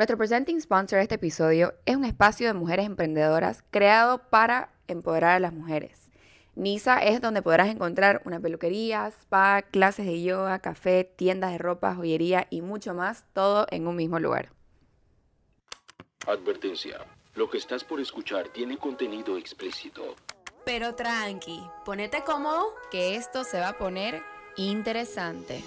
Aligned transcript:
Nuestro 0.00 0.16
presenting 0.16 0.58
sponsor 0.62 0.96
de 0.96 1.02
este 1.02 1.16
episodio 1.16 1.74
es 1.84 1.94
un 1.94 2.06
espacio 2.06 2.46
de 2.46 2.54
mujeres 2.54 2.86
emprendedoras 2.86 3.62
creado 3.70 4.30
para 4.30 4.72
empoderar 4.88 5.32
a 5.32 5.40
las 5.40 5.52
mujeres. 5.52 6.10
Nisa 6.54 7.04
es 7.04 7.20
donde 7.20 7.42
podrás 7.42 7.68
encontrar 7.68 8.22
una 8.24 8.40
peluquería, 8.40 9.06
spa, 9.08 9.60
clases 9.60 10.06
de 10.06 10.22
yoga, 10.22 10.60
café, 10.60 11.04
tiendas 11.04 11.52
de 11.52 11.58
ropa, 11.58 11.94
joyería 11.94 12.46
y 12.48 12.62
mucho 12.62 12.94
más, 12.94 13.26
todo 13.34 13.66
en 13.70 13.86
un 13.86 13.96
mismo 13.96 14.18
lugar. 14.18 14.48
Advertencia. 16.26 17.04
Lo 17.34 17.50
que 17.50 17.58
estás 17.58 17.84
por 17.84 18.00
escuchar 18.00 18.48
tiene 18.48 18.78
contenido 18.78 19.36
explícito. 19.36 20.16
Pero 20.64 20.94
tranqui, 20.94 21.60
ponete 21.84 22.24
cómodo. 22.24 22.74
Que 22.90 23.16
esto 23.16 23.44
se 23.44 23.60
va 23.60 23.68
a 23.68 23.76
poner 23.76 24.22
interesante. 24.56 25.62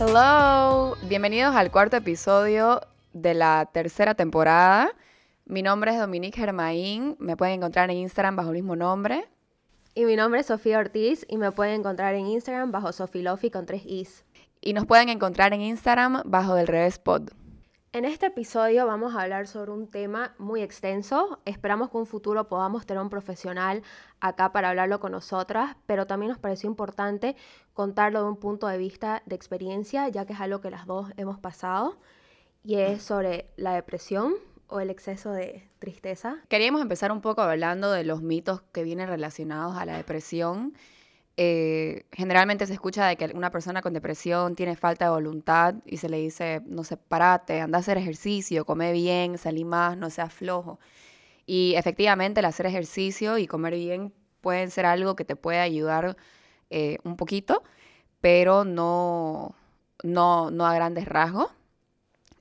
Hello, 0.00 0.96
bienvenidos 1.08 1.54
al 1.54 1.70
cuarto 1.70 1.96
episodio 1.96 2.80
de 3.12 3.32
la 3.32 3.70
tercera 3.72 4.16
temporada. 4.16 4.90
Mi 5.44 5.62
nombre 5.62 5.92
es 5.92 6.00
Dominique 6.00 6.40
Germain, 6.40 7.14
me 7.20 7.36
pueden 7.36 7.54
encontrar 7.54 7.90
en 7.92 7.98
Instagram 7.98 8.34
bajo 8.34 8.48
el 8.48 8.56
mismo 8.56 8.74
nombre. 8.74 9.28
Y 9.94 10.04
mi 10.04 10.16
nombre 10.16 10.40
es 10.40 10.46
Sofía 10.46 10.80
Ortiz 10.80 11.24
y 11.28 11.36
me 11.36 11.52
pueden 11.52 11.78
encontrar 11.78 12.16
en 12.16 12.26
Instagram 12.26 12.72
bajo 12.72 12.92
Sofilofi 12.92 13.50
con 13.50 13.66
tres 13.66 13.82
Is. 13.86 14.24
Y 14.60 14.72
nos 14.72 14.84
pueden 14.84 15.10
encontrar 15.10 15.52
en 15.52 15.60
Instagram 15.60 16.22
bajo 16.24 16.56
del 16.56 16.66
revés 16.66 16.98
pod. 16.98 17.30
En 17.94 18.04
este 18.04 18.26
episodio 18.26 18.88
vamos 18.88 19.14
a 19.14 19.22
hablar 19.22 19.46
sobre 19.46 19.70
un 19.70 19.86
tema 19.86 20.34
muy 20.36 20.62
extenso. 20.62 21.38
Esperamos 21.44 21.90
que 21.90 21.96
en 21.96 22.00
un 22.00 22.06
futuro 22.08 22.48
podamos 22.48 22.86
tener 22.86 23.00
un 23.00 23.08
profesional 23.08 23.84
acá 24.18 24.50
para 24.50 24.70
hablarlo 24.70 24.98
con 24.98 25.12
nosotras, 25.12 25.76
pero 25.86 26.04
también 26.04 26.30
nos 26.30 26.40
pareció 26.40 26.68
importante 26.68 27.36
contarlo 27.72 28.24
de 28.24 28.28
un 28.30 28.36
punto 28.36 28.66
de 28.66 28.78
vista 28.78 29.22
de 29.26 29.36
experiencia, 29.36 30.08
ya 30.08 30.26
que 30.26 30.32
es 30.32 30.40
algo 30.40 30.60
que 30.60 30.70
las 30.70 30.86
dos 30.86 31.12
hemos 31.16 31.38
pasado, 31.38 31.96
y 32.64 32.74
es 32.78 33.00
sobre 33.00 33.46
la 33.54 33.74
depresión 33.74 34.34
o 34.66 34.80
el 34.80 34.90
exceso 34.90 35.30
de 35.30 35.70
tristeza. 35.78 36.38
Queríamos 36.48 36.82
empezar 36.82 37.12
un 37.12 37.20
poco 37.20 37.42
hablando 37.42 37.92
de 37.92 38.02
los 38.02 38.22
mitos 38.22 38.62
que 38.72 38.82
vienen 38.82 39.06
relacionados 39.06 39.76
a 39.76 39.86
la 39.86 39.96
depresión 39.96 40.74
eh, 41.36 42.06
generalmente 42.12 42.66
se 42.66 42.74
escucha 42.74 43.06
de 43.06 43.16
que 43.16 43.26
una 43.34 43.50
persona 43.50 43.82
con 43.82 43.92
depresión 43.92 44.54
tiene 44.54 44.76
falta 44.76 45.06
de 45.06 45.10
voluntad 45.10 45.74
y 45.84 45.96
se 45.96 46.08
le 46.08 46.18
dice, 46.18 46.62
no 46.66 46.84
sé, 46.84 46.96
parate, 46.96 47.60
anda 47.60 47.78
a 47.78 47.80
hacer 47.80 47.98
ejercicio, 47.98 48.64
come 48.64 48.92
bien, 48.92 49.36
salí 49.38 49.64
más, 49.64 49.96
no 49.96 50.10
seas 50.10 50.32
flojo. 50.32 50.78
Y 51.46 51.74
efectivamente 51.76 52.40
el 52.40 52.46
hacer 52.46 52.66
ejercicio 52.66 53.38
y 53.38 53.46
comer 53.48 53.74
bien 53.74 54.12
pueden 54.40 54.70
ser 54.70 54.86
algo 54.86 55.16
que 55.16 55.24
te 55.24 55.36
puede 55.36 55.58
ayudar 55.58 56.16
eh, 56.70 56.98
un 57.04 57.16
poquito, 57.16 57.64
pero 58.20 58.64
no, 58.64 59.54
no, 60.02 60.50
no 60.50 60.66
a 60.66 60.74
grandes 60.74 61.06
rasgos. 61.06 61.50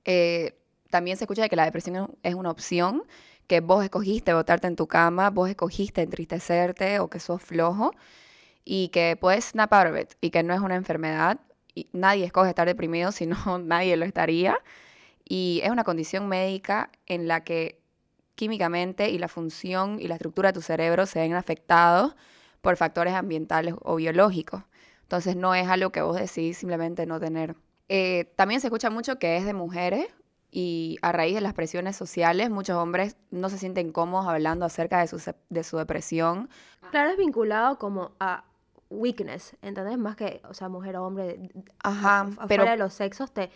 Eh, 0.05 0.55
también 0.91 1.17
se 1.17 1.23
escucha 1.25 1.41
de 1.43 1.49
que 1.49 1.55
la 1.55 1.65
depresión 1.65 2.15
es 2.23 2.35
una 2.35 2.51
opción, 2.51 3.03
que 3.47 3.59
vos 3.61 3.83
escogiste 3.83 4.33
botarte 4.33 4.67
en 4.67 4.75
tu 4.75 4.87
cama, 4.87 5.31
vos 5.31 5.49
escogiste 5.49 6.01
entristecerte 6.01 6.99
o 6.99 7.09
que 7.09 7.19
sos 7.19 7.41
flojo 7.41 7.93
y 8.65 8.89
que 8.89 9.17
puedes 9.19 9.45
snap 9.45 9.73
y 10.21 10.29
que 10.29 10.43
no 10.43 10.53
es 10.53 10.59
una 10.59 10.75
enfermedad. 10.75 11.39
Y 11.75 11.87
nadie 11.91 12.25
escoge 12.25 12.49
estar 12.49 12.67
deprimido, 12.67 13.11
sino 13.13 13.57
nadie 13.59 13.97
lo 13.97 14.05
estaría. 14.05 14.57
Y 15.27 15.61
es 15.63 15.71
una 15.71 15.83
condición 15.83 16.27
médica 16.27 16.91
en 17.05 17.27
la 17.27 17.43
que 17.43 17.79
químicamente 18.35 19.09
y 19.09 19.17
la 19.19 19.27
función 19.27 19.99
y 19.99 20.07
la 20.07 20.15
estructura 20.15 20.49
de 20.49 20.53
tu 20.53 20.61
cerebro 20.61 21.05
se 21.05 21.19
ven 21.19 21.33
afectados 21.33 22.15
por 22.61 22.77
factores 22.77 23.13
ambientales 23.13 23.75
o 23.81 23.95
biológicos. 23.95 24.63
Entonces 25.03 25.35
no 25.35 25.53
es 25.53 25.67
algo 25.67 25.91
que 25.91 26.01
vos 26.01 26.17
decidís 26.17 26.57
simplemente 26.57 27.05
no 27.05 27.19
tener. 27.19 27.55
Eh, 27.89 28.33
también 28.35 28.61
se 28.61 28.67
escucha 28.67 28.89
mucho 28.89 29.19
que 29.19 29.37
es 29.37 29.45
de 29.45 29.53
mujeres 29.53 30.07
y 30.49 30.97
a 31.01 31.11
raíz 31.11 31.35
de 31.35 31.41
las 31.41 31.53
presiones 31.53 31.95
sociales 31.95 32.49
muchos 32.49 32.77
hombres 32.77 33.17
no 33.31 33.49
se 33.49 33.57
sienten 33.57 33.91
cómodos 33.91 34.27
hablando 34.27 34.65
acerca 34.65 34.99
de 34.99 35.07
su, 35.07 35.21
de 35.49 35.63
su 35.63 35.77
depresión. 35.77 36.49
Claro, 36.91 37.09
es 37.11 37.17
vinculado 37.17 37.77
como 37.77 38.11
a 38.19 38.45
weakness, 38.93 39.55
¿entendés? 39.61 39.97
Más 39.97 40.15
que, 40.15 40.41
o 40.49 40.53
sea, 40.53 40.69
mujer 40.69 40.95
o 40.97 41.05
hombre, 41.05 41.49
Ajá, 41.83 42.29
pero... 42.47 42.65
de 42.65 42.77
los 42.77 42.93
sexos 42.93 43.31
te, 43.31 43.49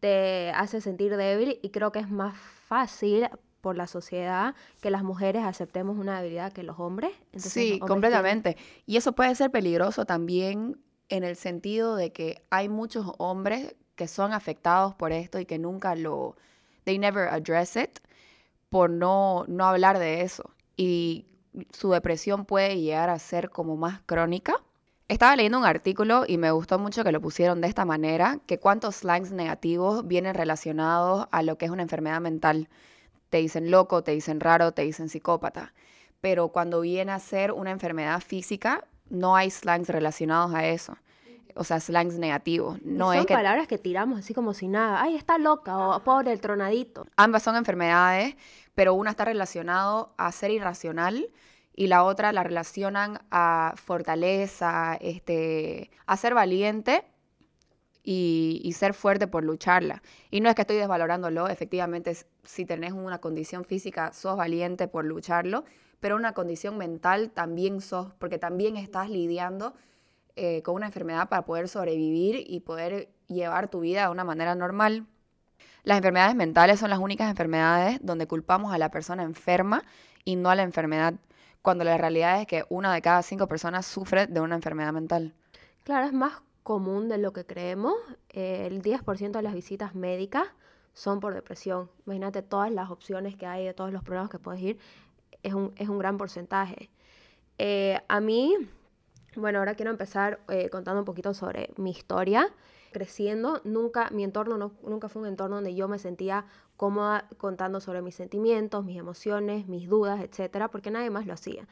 te 0.00 0.50
hace 0.50 0.80
sentir 0.80 1.16
débil 1.16 1.58
y 1.62 1.70
creo 1.70 1.92
que 1.92 2.00
es 2.00 2.10
más 2.10 2.36
fácil 2.36 3.28
por 3.60 3.76
la 3.76 3.86
sociedad 3.86 4.54
que 4.82 4.90
las 4.90 5.02
mujeres 5.02 5.42
aceptemos 5.44 5.96
una 5.96 6.18
debilidad 6.20 6.52
que 6.52 6.62
los 6.62 6.78
hombres. 6.78 7.12
sí, 7.36 7.78
completamente. 7.78 8.58
Y 8.84 8.98
eso 8.98 9.12
puede 9.12 9.34
ser 9.34 9.50
peligroso 9.50 10.04
también 10.04 10.78
en 11.08 11.24
el 11.24 11.36
sentido 11.36 11.96
de 11.96 12.12
que 12.12 12.42
hay 12.50 12.68
muchos 12.68 13.12
hombres 13.18 13.74
que 13.94 14.08
son 14.08 14.32
afectados 14.32 14.94
por 14.94 15.12
esto 15.12 15.38
y 15.38 15.46
que 15.46 15.58
nunca 15.58 15.94
lo, 15.94 16.36
they 16.84 16.98
never 16.98 17.28
address 17.28 17.76
it 17.76 18.00
por 18.68 18.90
no, 18.90 19.44
no 19.48 19.64
hablar 19.64 19.98
de 19.98 20.22
eso. 20.22 20.50
Y 20.76 21.26
su 21.72 21.90
depresión 21.90 22.44
puede 22.44 22.80
llegar 22.80 23.10
a 23.10 23.18
ser 23.18 23.50
como 23.50 23.76
más 23.76 24.00
crónica. 24.06 24.62
Estaba 25.08 25.36
leyendo 25.36 25.58
un 25.58 25.66
artículo 25.66 26.24
y 26.26 26.38
me 26.38 26.50
gustó 26.50 26.78
mucho 26.78 27.04
que 27.04 27.12
lo 27.12 27.20
pusieron 27.20 27.60
de 27.60 27.68
esta 27.68 27.84
manera, 27.84 28.38
que 28.46 28.58
cuántos 28.58 28.96
slangs 28.96 29.32
negativos 29.32 30.06
vienen 30.06 30.34
relacionados 30.34 31.28
a 31.30 31.42
lo 31.42 31.58
que 31.58 31.66
es 31.66 31.70
una 31.70 31.82
enfermedad 31.82 32.20
mental. 32.20 32.68
Te 33.28 33.38
dicen 33.38 33.70
loco, 33.70 34.02
te 34.02 34.12
dicen 34.12 34.40
raro, 34.40 34.72
te 34.72 34.82
dicen 34.82 35.08
psicópata. 35.08 35.74
Pero 36.20 36.48
cuando 36.48 36.80
viene 36.80 37.12
a 37.12 37.18
ser 37.18 37.52
una 37.52 37.70
enfermedad 37.70 38.20
física, 38.20 38.86
no 39.10 39.36
hay 39.36 39.50
slangs 39.50 39.90
relacionados 39.90 40.54
a 40.54 40.66
eso. 40.66 40.96
O 41.54 41.64
sea, 41.64 41.80
slangs 41.80 42.18
negativos. 42.18 42.80
No 42.82 43.06
son 43.06 43.18
es 43.18 43.26
que... 43.26 43.34
palabras 43.34 43.68
que 43.68 43.78
tiramos 43.78 44.18
así 44.18 44.34
como 44.34 44.54
si 44.54 44.68
nada. 44.68 45.02
Ay, 45.02 45.16
está 45.16 45.38
loca 45.38 45.76
o 45.78 46.00
pobre 46.02 46.32
el 46.32 46.40
tronadito. 46.40 47.06
Ambas 47.16 47.42
son 47.42 47.56
enfermedades, 47.56 48.36
pero 48.74 48.94
una 48.94 49.10
está 49.10 49.24
relacionado 49.24 50.12
a 50.16 50.32
ser 50.32 50.50
irracional 50.50 51.30
y 51.74 51.88
la 51.88 52.04
otra 52.04 52.32
la 52.32 52.42
relacionan 52.42 53.20
a 53.30 53.74
fortaleza, 53.76 54.96
este, 55.00 55.90
a 56.06 56.16
ser 56.16 56.34
valiente 56.34 57.04
y, 58.04 58.72
ser 58.76 58.94
fuerte 58.94 59.26
por 59.26 59.44
lucharla. 59.44 60.02
Y 60.30 60.40
no 60.40 60.48
es 60.48 60.54
que 60.54 60.62
estoy 60.62 60.76
desvalorándolo, 60.76 61.48
efectivamente 61.48 62.16
si 62.44 62.64
tenés 62.64 62.92
una 62.92 63.18
condición 63.18 63.64
física 63.64 64.12
sos 64.12 64.36
valiente 64.36 64.88
por 64.88 65.04
lucharlo, 65.04 65.64
pero 66.00 66.16
una 66.16 66.32
condición 66.32 66.76
mental 66.76 67.30
también 67.30 67.80
sos, 67.80 68.12
porque 68.18 68.38
también 68.38 68.76
estás 68.76 69.08
lidiando 69.08 69.74
eh, 70.36 70.62
con 70.62 70.74
una 70.74 70.86
enfermedad 70.86 71.28
para 71.28 71.44
poder 71.44 71.68
sobrevivir 71.68 72.44
y 72.46 72.60
poder 72.60 73.08
llevar 73.28 73.68
tu 73.68 73.80
vida 73.80 74.06
de 74.06 74.10
una 74.10 74.24
manera 74.24 74.54
normal. 74.54 75.06
Las 75.82 75.98
enfermedades 75.98 76.34
mentales 76.34 76.80
son 76.80 76.90
las 76.90 76.98
únicas 76.98 77.30
enfermedades 77.30 77.98
donde 78.02 78.26
culpamos 78.26 78.72
a 78.72 78.78
la 78.78 78.90
persona 78.90 79.22
enferma 79.22 79.84
y 80.24 80.36
no 80.36 80.50
a 80.50 80.54
la 80.54 80.62
enfermedad 80.62 81.14
cuando 81.62 81.84
la 81.84 81.96
realidad 81.96 82.40
es 82.40 82.46
que 82.46 82.64
una 82.68 82.92
de 82.92 83.00
cada 83.00 83.22
cinco 83.22 83.48
personas 83.48 83.86
sufre 83.86 84.26
de 84.26 84.40
una 84.40 84.54
enfermedad 84.54 84.92
mental. 84.92 85.34
Claro, 85.82 86.06
es 86.06 86.12
más 86.12 86.42
común 86.62 87.08
de 87.08 87.18
lo 87.18 87.32
que 87.32 87.46
creemos. 87.46 87.94
el 88.30 88.82
10% 88.82 89.30
de 89.30 89.42
las 89.42 89.54
visitas 89.54 89.94
médicas 89.94 90.46
son 90.94 91.20
por 91.20 91.34
depresión. 91.34 91.90
Imagínate 92.06 92.42
todas 92.42 92.70
las 92.70 92.90
opciones 92.90 93.36
que 93.36 93.46
hay 93.46 93.66
de 93.66 93.74
todos 93.74 93.92
los 93.92 94.02
problemas 94.02 94.30
que 94.30 94.38
puedes 94.38 94.60
ir. 94.62 94.78
Es 95.42 95.54
un, 95.54 95.72
es 95.76 95.88
un 95.88 95.98
gran 95.98 96.16
porcentaje. 96.16 96.90
Eh, 97.58 98.00
a 98.08 98.20
mí, 98.20 98.56
bueno, 99.36 99.58
ahora 99.58 99.74
quiero 99.74 99.90
empezar 99.90 100.40
eh, 100.48 100.68
contando 100.70 101.00
un 101.00 101.04
poquito 101.04 101.34
sobre 101.34 101.70
mi 101.76 101.90
historia 101.90 102.52
creciendo, 102.94 103.60
nunca, 103.64 104.08
mi 104.10 104.24
entorno 104.24 104.72
nunca 104.82 105.10
fue 105.10 105.20
un 105.22 105.28
entorno 105.28 105.56
donde 105.56 105.74
yo 105.74 105.88
me 105.88 105.98
sentía 105.98 106.46
cómoda 106.78 107.28
contando 107.36 107.80
sobre 107.80 108.00
mis 108.00 108.14
sentimientos, 108.14 108.84
mis 108.84 108.98
emociones, 108.98 109.68
mis 109.68 109.88
dudas, 109.88 110.22
etcétera, 110.22 110.68
porque 110.70 110.90
nadie 110.90 111.10
más 111.10 111.26
lo 111.26 111.34
hacía. 111.34 111.66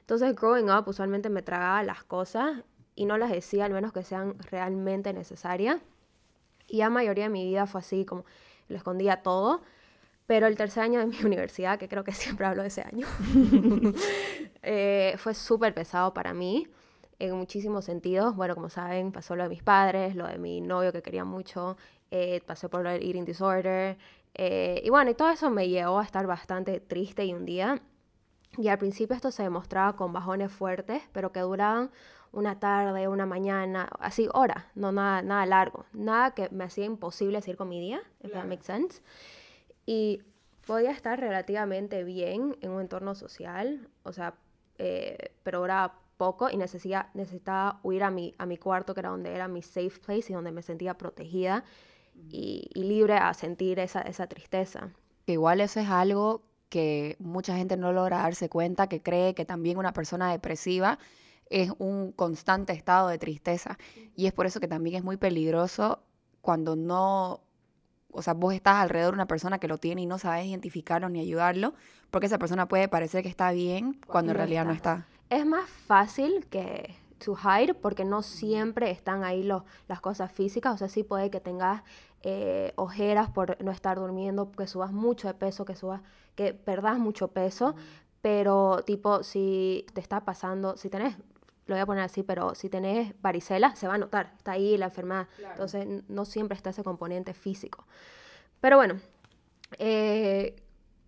Entonces, 0.00 0.36
growing 0.36 0.70
up, 0.70 0.86
usualmente 0.86 1.30
me 1.30 1.42
tragaba 1.42 1.82
las 1.82 2.04
cosas 2.04 2.62
y 2.94 3.06
no 3.06 3.18
las 3.18 3.30
decía, 3.30 3.64
al 3.64 3.72
menos 3.72 3.92
que 3.92 4.04
sean 4.04 4.38
realmente 4.50 5.12
necesarias. 5.12 5.80
Y 6.68 6.78
la 6.78 6.90
mayoría 6.90 7.24
de 7.24 7.30
mi 7.30 7.44
vida 7.44 7.66
fue 7.66 7.80
así, 7.80 8.04
como 8.04 8.24
lo 8.68 8.76
escondía 8.76 9.22
todo. 9.22 9.62
Pero 10.26 10.46
el 10.46 10.56
tercer 10.56 10.82
año 10.82 11.00
de 11.00 11.06
mi 11.06 11.16
universidad, 11.24 11.78
que 11.78 11.88
creo 11.88 12.04
que 12.04 12.12
siempre 12.12 12.46
hablo 12.46 12.62
de 12.62 12.68
ese 12.68 12.82
año, 12.82 13.06
eh, 14.62 15.14
fue 15.18 15.34
súper 15.34 15.74
pesado 15.74 16.12
para 16.12 16.34
mí 16.34 16.68
en 17.18 17.36
muchísimos 17.36 17.84
sentidos. 17.84 18.36
Bueno, 18.36 18.54
como 18.54 18.68
saben, 18.68 19.12
pasó 19.12 19.36
lo 19.36 19.44
de 19.44 19.48
mis 19.48 19.62
padres, 19.62 20.14
lo 20.14 20.26
de 20.26 20.38
mi 20.38 20.60
novio 20.60 20.92
que 20.92 21.02
quería 21.02 21.24
mucho, 21.24 21.76
eh, 22.10 22.40
pasé 22.46 22.68
por 22.68 22.82
lo 22.82 22.90
del 22.90 23.02
eating 23.02 23.24
disorder. 23.24 23.96
Eh, 24.34 24.82
y 24.84 24.90
bueno, 24.90 25.10
y 25.10 25.14
todo 25.14 25.30
eso 25.30 25.50
me 25.50 25.68
llevó 25.68 25.98
a 25.98 26.04
estar 26.04 26.26
bastante 26.26 26.80
triste 26.80 27.24
y 27.24 27.32
un 27.32 27.44
día. 27.44 27.80
Y 28.58 28.68
al 28.68 28.78
principio 28.78 29.16
esto 29.16 29.30
se 29.30 29.42
demostraba 29.42 29.96
con 29.96 30.12
bajones 30.12 30.52
fuertes, 30.52 31.02
pero 31.12 31.32
que 31.32 31.40
duraban 31.40 31.90
una 32.32 32.58
tarde, 32.58 33.08
una 33.08 33.26
mañana, 33.26 33.88
así 33.98 34.28
horas, 34.32 34.64
no 34.74 34.92
nada, 34.92 35.22
nada 35.22 35.46
largo. 35.46 35.86
Nada 35.92 36.32
que 36.32 36.48
me 36.50 36.64
hacía 36.64 36.84
imposible 36.84 37.40
seguir 37.40 37.56
con 37.56 37.68
mi 37.68 37.80
día, 37.80 38.02
if 38.22 38.32
that 38.32 38.44
makes 38.44 38.64
sense. 38.64 39.02
Y 39.86 40.22
podía 40.66 40.90
estar 40.90 41.18
relativamente 41.18 42.04
bien 42.04 42.56
en 42.60 42.70
un 42.72 42.80
entorno 42.80 43.14
social, 43.14 43.88
o 44.02 44.12
sea, 44.12 44.34
eh, 44.78 45.32
pero 45.42 45.64
era 45.64 45.94
poco 46.16 46.50
y 46.50 46.56
necesitaba, 46.56 47.10
necesitaba 47.14 47.80
huir 47.82 48.02
a 48.02 48.10
mi, 48.10 48.34
a 48.38 48.46
mi 48.46 48.56
cuarto, 48.56 48.94
que 48.94 49.00
era 49.00 49.10
donde 49.10 49.34
era 49.34 49.48
mi 49.48 49.62
safe 49.62 49.98
place 50.04 50.26
y 50.30 50.34
donde 50.34 50.52
me 50.52 50.62
sentía 50.62 50.96
protegida 50.96 51.64
y, 52.30 52.70
y 52.74 52.84
libre 52.84 53.14
a 53.14 53.32
sentir 53.34 53.78
esa, 53.78 54.00
esa 54.02 54.26
tristeza. 54.26 54.90
Igual 55.26 55.60
eso 55.60 55.80
es 55.80 55.88
algo 55.88 56.42
que 56.68 57.16
mucha 57.18 57.56
gente 57.56 57.76
no 57.76 57.92
logra 57.92 58.18
darse 58.18 58.48
cuenta, 58.48 58.88
que 58.88 59.02
cree 59.02 59.34
que 59.34 59.44
también 59.44 59.78
una 59.78 59.92
persona 59.92 60.30
depresiva 60.30 60.98
es 61.48 61.70
un 61.78 62.12
constante 62.12 62.72
estado 62.72 63.08
de 63.08 63.18
tristeza. 63.18 63.78
Y 64.14 64.26
es 64.26 64.32
por 64.32 64.46
eso 64.46 64.60
que 64.60 64.68
también 64.68 64.96
es 64.96 65.04
muy 65.04 65.16
peligroso 65.16 66.00
cuando 66.40 66.76
no, 66.76 67.40
o 68.10 68.22
sea, 68.22 68.34
vos 68.34 68.54
estás 68.54 68.76
alrededor 68.76 69.12
de 69.12 69.16
una 69.16 69.26
persona 69.26 69.58
que 69.58 69.68
lo 69.68 69.78
tiene 69.78 70.02
y 70.02 70.06
no 70.06 70.18
sabes 70.18 70.46
identificarlo 70.46 71.08
ni 71.08 71.20
ayudarlo, 71.20 71.74
porque 72.10 72.26
esa 72.26 72.38
persona 72.38 72.68
puede 72.68 72.88
parecer 72.88 73.22
que 73.22 73.28
está 73.28 73.50
bien 73.52 74.00
cuando 74.06 74.32
en 74.32 74.36
no 74.36 74.38
realidad 74.38 74.64
no 74.64 74.72
está. 74.72 75.06
Es 75.28 75.44
más 75.44 75.68
fácil 75.68 76.46
que 76.46 76.94
to 77.18 77.36
hide 77.36 77.74
porque 77.74 78.04
no 78.04 78.22
siempre 78.22 78.90
están 78.90 79.24
ahí 79.24 79.42
los, 79.42 79.62
las 79.88 80.00
cosas 80.00 80.30
físicas, 80.30 80.74
o 80.74 80.78
sea, 80.78 80.88
sí 80.88 81.02
puede 81.02 81.30
que 81.30 81.40
tengas 81.40 81.82
eh, 82.22 82.72
ojeras 82.76 83.30
por 83.30 83.62
no 83.62 83.70
estar 83.70 83.98
durmiendo, 83.98 84.52
que 84.52 84.66
subas 84.66 84.92
mucho 84.92 85.28
de 85.28 85.34
peso, 85.34 85.64
que 85.64 85.74
subas, 85.74 86.02
que 86.34 86.54
perdas 86.54 86.98
mucho 86.98 87.28
peso, 87.28 87.74
pero 88.22 88.82
tipo, 88.84 89.22
si 89.22 89.86
te 89.94 90.00
está 90.00 90.24
pasando, 90.24 90.76
si 90.76 90.90
tenés, 90.90 91.16
lo 91.66 91.74
voy 91.74 91.80
a 91.80 91.86
poner 91.86 92.04
así, 92.04 92.22
pero 92.22 92.54
si 92.54 92.68
tenés 92.68 93.14
varicela, 93.22 93.74
se 93.76 93.88
va 93.88 93.94
a 93.94 93.98
notar, 93.98 94.32
está 94.36 94.52
ahí 94.52 94.76
la 94.76 94.86
enfermedad, 94.86 95.28
entonces 95.50 95.86
no 96.08 96.24
siempre 96.24 96.56
está 96.56 96.70
ese 96.70 96.84
componente 96.84 97.34
físico. 97.34 97.86
Pero 98.60 98.76
bueno, 98.76 99.00
eh, 99.78 100.56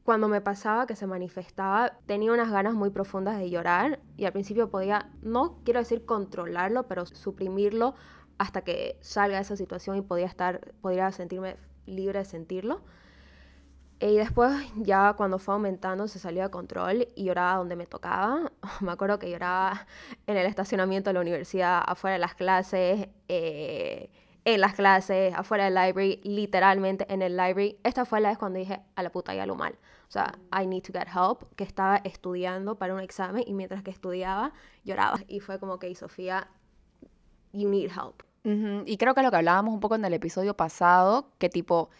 cuando 0.09 0.27
me 0.29 0.41
pasaba 0.41 0.87
que 0.87 0.97
se 0.97 1.07
manifestaba, 1.07 1.99
tenía 2.07 2.33
unas 2.33 2.51
ganas 2.51 2.73
muy 2.73 2.89
profundas 2.89 3.37
de 3.37 3.51
llorar 3.51 4.01
y 4.17 4.25
al 4.25 4.33
principio 4.33 4.71
podía, 4.71 5.11
no 5.21 5.59
quiero 5.67 5.81
decir 5.81 6.07
controlarlo, 6.07 6.89
pero 6.89 7.05
suprimirlo 7.05 7.95
hasta 8.39 8.63
que 8.63 8.97
salga 9.03 9.37
de 9.37 9.43
esa 9.43 9.55
situación 9.55 9.99
y 9.99 10.01
podía 10.01 10.25
estar, 10.25 10.73
sentirme 11.13 11.59
libre 11.85 12.21
de 12.21 12.25
sentirlo. 12.25 12.81
Y 14.01 14.17
después, 14.17 14.51
ya 14.77 15.13
cuando 15.13 15.39
fue 15.39 15.53
aumentando, 15.53 16.09
se 16.09 16.19
salió 16.19 16.43
de 16.43 16.49
control 16.49 17.09
y 17.15 17.25
lloraba 17.25 17.59
donde 17.59 17.77
me 17.77 17.85
tocaba. 17.85 18.51
Me 18.81 18.93
acuerdo 18.93 19.19
que 19.19 19.31
lloraba 19.31 19.87
en 20.27 20.39
el 20.39 20.47
estacionamiento 20.47 21.11
de 21.11 21.15
la 21.15 21.21
universidad, 21.21 21.83
afuera 21.85 22.15
de 22.15 22.21
las 22.21 22.35
clases, 22.35 23.09
eh, 23.29 24.09
en 24.47 24.63
las 24.63 24.73
clases, 24.73 25.35
afuera 25.35 25.65
del 25.65 25.75
library, 25.75 26.23
literalmente 26.25 27.05
en 27.13 27.21
el 27.21 27.37
library. 27.37 27.79
Esta 27.85 28.07
fue 28.07 28.23
la 28.23 28.31
vez 28.31 28.39
cuando 28.39 28.59
dije, 28.59 28.81
a 28.97 29.03
la 29.03 29.11
puta, 29.11 29.35
ya 29.35 29.45
lo 29.45 29.55
mal. 29.55 29.77
O 30.09 30.11
sea, 30.11 30.39
I 30.59 30.67
need 30.67 30.83
to 30.85 30.93
get 30.93 31.09
help, 31.09 31.45
que 31.55 31.65
estaba 31.65 31.97
estudiando 31.99 32.79
para 32.79 32.95
un 32.95 33.01
examen 33.01 33.45
y 33.47 33.53
mientras 33.53 33.83
que 33.83 33.91
estudiaba, 33.91 34.53
lloraba. 34.85 35.19
Y 35.29 35.41
fue 35.41 35.59
como 35.61 35.79
que, 35.79 35.95
Sofía, 35.95 36.49
you 37.53 37.69
need 37.69 37.91
help. 37.91 38.23
Y 38.87 38.97
creo 38.97 39.15
que 39.15 39.23
lo 39.23 39.31
que 39.31 39.37
hablábamos 39.37 39.75
un 39.75 39.81
poco 39.81 39.97
en 39.97 40.05
el 40.07 40.15
episodio 40.15 40.57
pasado, 40.57 41.33
que 41.37 41.51
tipo, 41.51 41.91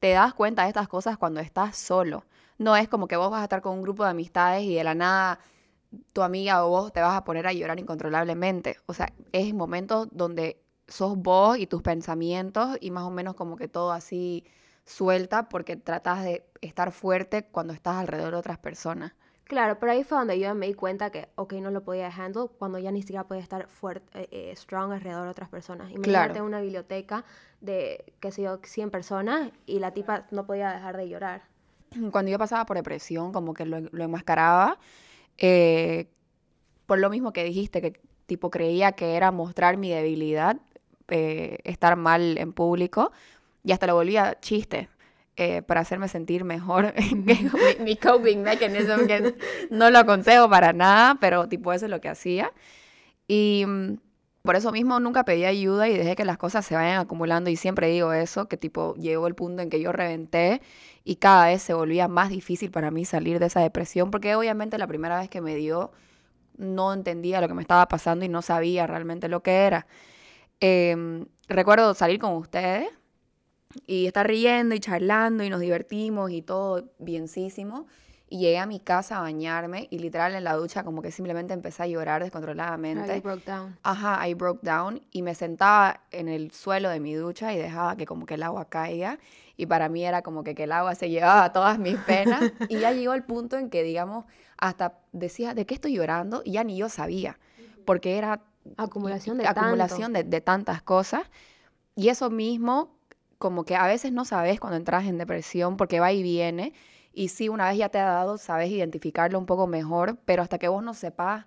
te 0.00 0.10
das 0.10 0.34
cuenta 0.34 0.64
de 0.64 0.68
estas 0.68 0.86
cosas 0.86 1.16
cuando 1.16 1.40
estás 1.40 1.76
solo. 1.76 2.24
No 2.58 2.76
es 2.76 2.88
como 2.88 3.08
que 3.08 3.16
vos 3.16 3.30
vas 3.30 3.40
a 3.40 3.44
estar 3.44 3.62
con 3.62 3.76
un 3.78 3.82
grupo 3.82 4.04
de 4.04 4.10
amistades 4.10 4.64
y 4.64 4.74
de 4.74 4.84
la 4.84 4.94
nada 4.94 5.38
tu 6.12 6.22
amiga 6.22 6.64
o 6.66 6.68
vos 6.68 6.92
te 6.92 7.00
vas 7.00 7.16
a 7.16 7.24
poner 7.24 7.46
a 7.46 7.52
llorar 7.52 7.78
incontrolablemente. 7.78 8.76
O 8.86 8.92
sea, 8.92 9.12
es 9.32 9.54
momentos 9.54 10.08
donde 10.10 10.62
sos 10.88 11.16
vos 11.16 11.56
y 11.56 11.66
tus 11.66 11.82
pensamientos 11.82 12.76
y 12.80 12.90
más 12.90 13.04
o 13.04 13.10
menos 13.10 13.34
como 13.34 13.56
que 13.56 13.68
todo 13.68 13.92
así 13.92 14.44
suelta 14.84 15.48
porque 15.48 15.76
tratas 15.76 16.24
de 16.24 16.44
estar 16.60 16.92
fuerte 16.92 17.44
cuando 17.44 17.72
estás 17.72 17.96
alrededor 17.96 18.32
de 18.32 18.38
otras 18.38 18.58
personas. 18.58 19.12
Claro, 19.44 19.78
pero 19.78 19.92
ahí 19.92 20.02
fue 20.02 20.16
donde 20.18 20.38
yo 20.38 20.54
me 20.54 20.66
di 20.66 20.74
cuenta 20.74 21.10
que, 21.10 21.28
ok, 21.34 21.54
no 21.54 21.70
lo 21.70 21.82
podía 21.82 22.08
handle 22.08 22.46
cuando 22.58 22.78
ya 22.78 22.90
ni 22.90 23.02
siquiera 23.02 23.24
podía 23.24 23.42
estar 23.42 23.68
fuerte, 23.68 24.06
eh, 24.22 24.28
eh, 24.30 24.56
strong 24.56 24.92
alrededor 24.92 25.24
de 25.24 25.30
otras 25.30 25.48
personas. 25.50 25.90
Imagínate 25.90 26.32
Claro. 26.34 26.44
una 26.46 26.60
biblioteca 26.60 27.24
de, 27.60 28.14
qué 28.20 28.30
sé 28.30 28.42
yo, 28.42 28.60
100 28.62 28.90
personas 28.90 29.50
y 29.66 29.78
la 29.78 29.90
tipa 29.92 30.26
no 30.30 30.46
podía 30.46 30.70
dejar 30.72 30.96
de 30.96 31.08
llorar. 31.08 31.42
cuando 32.12 32.30
yo 32.30 32.38
pasaba 32.38 32.64
por 32.64 32.76
depresión, 32.76 33.32
como 33.32 33.52
que 33.52 33.66
lo, 33.66 33.80
lo 33.80 34.04
enmascaraba, 34.04 34.78
eh, 35.38 36.08
por 36.86 36.98
lo 36.98 37.10
mismo 37.10 37.32
que 37.32 37.44
dijiste, 37.44 37.80
que 37.82 38.00
tipo 38.26 38.50
creía 38.50 38.92
que 38.92 39.16
era 39.16 39.30
mostrar 39.30 39.76
mi 39.76 39.90
debilidad, 39.90 40.56
eh, 41.08 41.58
estar 41.64 41.96
mal 41.96 42.38
en 42.38 42.52
público, 42.52 43.12
y 43.64 43.72
hasta 43.72 43.86
lo 43.86 43.94
volvía 43.94 44.38
chiste. 44.40 44.88
eh, 45.36 45.62
para 45.62 45.80
hacerme 45.80 46.08
sentir 46.08 46.44
mejor 46.44 46.94
mi, 47.16 47.48
mi 47.80 47.96
coping 47.96 48.42
mechanism 48.42 49.06
que 49.06 49.34
no 49.70 49.90
lo 49.90 49.98
aconsejo 50.00 50.48
para 50.50 50.72
nada 50.74 51.16
pero 51.20 51.48
tipo 51.48 51.72
eso 51.72 51.86
es 51.86 51.90
lo 51.90 52.00
que 52.00 52.08
hacía 52.10 52.52
y 53.28 53.64
mm, 53.66 53.94
por 54.42 54.56
eso 54.56 54.72
mismo 54.72 54.98
nunca 55.00 55.24
pedí 55.24 55.44
ayuda 55.44 55.88
y 55.88 55.96
dejé 55.96 56.16
que 56.16 56.24
las 56.24 56.36
cosas 56.38 56.66
se 56.66 56.74
vayan 56.74 56.98
acumulando 57.00 57.48
y 57.50 57.56
siempre 57.56 57.88
digo 57.88 58.12
eso, 58.12 58.48
que 58.48 58.56
tipo 58.56 58.94
llegó 58.96 59.28
el 59.28 59.34
punto 59.36 59.62
en 59.62 59.70
que 59.70 59.80
yo 59.80 59.92
reventé 59.92 60.60
y 61.04 61.16
cada 61.16 61.46
vez 61.46 61.62
se 61.62 61.74
volvía 61.74 62.08
más 62.08 62.28
difícil 62.30 62.70
para 62.72 62.90
mí 62.90 63.04
salir 63.04 63.38
de 63.38 63.46
esa 63.46 63.60
depresión 63.60 64.10
porque 64.10 64.34
obviamente 64.34 64.78
la 64.78 64.86
primera 64.88 65.18
vez 65.20 65.28
que 65.30 65.40
me 65.40 65.54
dio 65.56 65.92
no 66.58 66.92
entendía 66.94 67.40
lo 67.40 67.48
que 67.48 67.54
me 67.54 67.62
estaba 67.62 67.88
pasando 67.88 68.24
y 68.24 68.28
no 68.28 68.42
sabía 68.42 68.86
realmente 68.86 69.28
lo 69.28 69.42
que 69.42 69.52
era. 69.66 69.86
Em, 70.60 71.26
recuerdo 71.48 71.94
salir 71.94 72.18
con 72.20 72.34
ustedes 72.34 72.88
y 73.86 74.06
estar 74.06 74.26
riendo 74.26 74.74
y 74.74 74.80
charlando 74.80 75.44
y 75.44 75.50
nos 75.50 75.60
divertimos 75.60 76.30
y 76.30 76.42
todo 76.42 76.90
bienísimo. 76.98 77.86
Y 78.28 78.38
llegué 78.38 78.58
a 78.58 78.64
mi 78.64 78.80
casa 78.80 79.18
a 79.18 79.20
bañarme 79.20 79.88
y 79.90 79.98
literal 79.98 80.34
en 80.34 80.44
la 80.44 80.54
ducha 80.54 80.84
como 80.84 81.02
que 81.02 81.10
simplemente 81.10 81.52
empecé 81.52 81.82
a 81.82 81.86
llorar 81.86 82.22
descontroladamente. 82.22 83.18
I 83.18 83.20
broke 83.20 83.44
down. 83.44 83.76
Ajá, 83.82 84.26
I 84.26 84.32
broke 84.32 84.62
down 84.62 85.02
y 85.10 85.20
me 85.20 85.34
sentaba 85.34 86.00
en 86.10 86.28
el 86.28 86.50
suelo 86.50 86.88
de 86.88 86.98
mi 86.98 87.12
ducha 87.12 87.52
y 87.52 87.58
dejaba 87.58 87.96
que 87.96 88.06
como 88.06 88.24
que 88.24 88.34
el 88.34 88.42
agua 88.42 88.70
caiga 88.70 89.18
y 89.58 89.66
para 89.66 89.90
mí 89.90 90.04
era 90.04 90.22
como 90.22 90.44
que, 90.44 90.54
que 90.54 90.64
el 90.64 90.72
agua 90.72 90.94
se 90.94 91.10
llevaba 91.10 91.52
todas 91.52 91.78
mis 91.78 91.98
penas 91.98 92.40
y 92.70 92.78
ya 92.78 92.92
llegó 92.92 93.12
el 93.12 93.22
punto 93.22 93.58
en 93.58 93.68
que 93.68 93.82
digamos 93.82 94.24
hasta 94.56 94.98
decía 95.12 95.52
de 95.54 95.66
qué 95.66 95.74
estoy 95.74 95.94
llorando 95.94 96.40
y 96.42 96.52
ya 96.52 96.64
ni 96.64 96.76
yo 96.76 96.88
sabía 96.88 97.38
porque 97.84 98.16
era 98.16 98.40
Acumulación 98.76 99.38
de 99.38 99.46
acumulación 99.46 100.12
de, 100.12 100.22
de 100.22 100.40
tantas 100.40 100.82
cosas 100.82 101.22
y 101.96 102.08
eso 102.08 102.30
mismo 102.30 102.96
como 103.42 103.64
que 103.64 103.74
a 103.74 103.88
veces 103.88 104.12
no 104.12 104.24
sabes 104.24 104.60
cuando 104.60 104.76
entras 104.76 105.04
en 105.06 105.18
depresión 105.18 105.76
porque 105.76 105.98
va 105.98 106.12
y 106.12 106.22
viene 106.22 106.74
y 107.12 107.26
sí 107.26 107.48
una 107.48 107.68
vez 107.68 107.76
ya 107.76 107.88
te 107.88 107.98
ha 107.98 108.04
dado 108.04 108.38
sabes 108.38 108.70
identificarlo 108.70 109.36
un 109.36 109.46
poco 109.46 109.66
mejor 109.66 110.16
pero 110.24 110.42
hasta 110.42 110.58
que 110.58 110.68
vos 110.68 110.84
no 110.84 110.94
sepas 110.94 111.46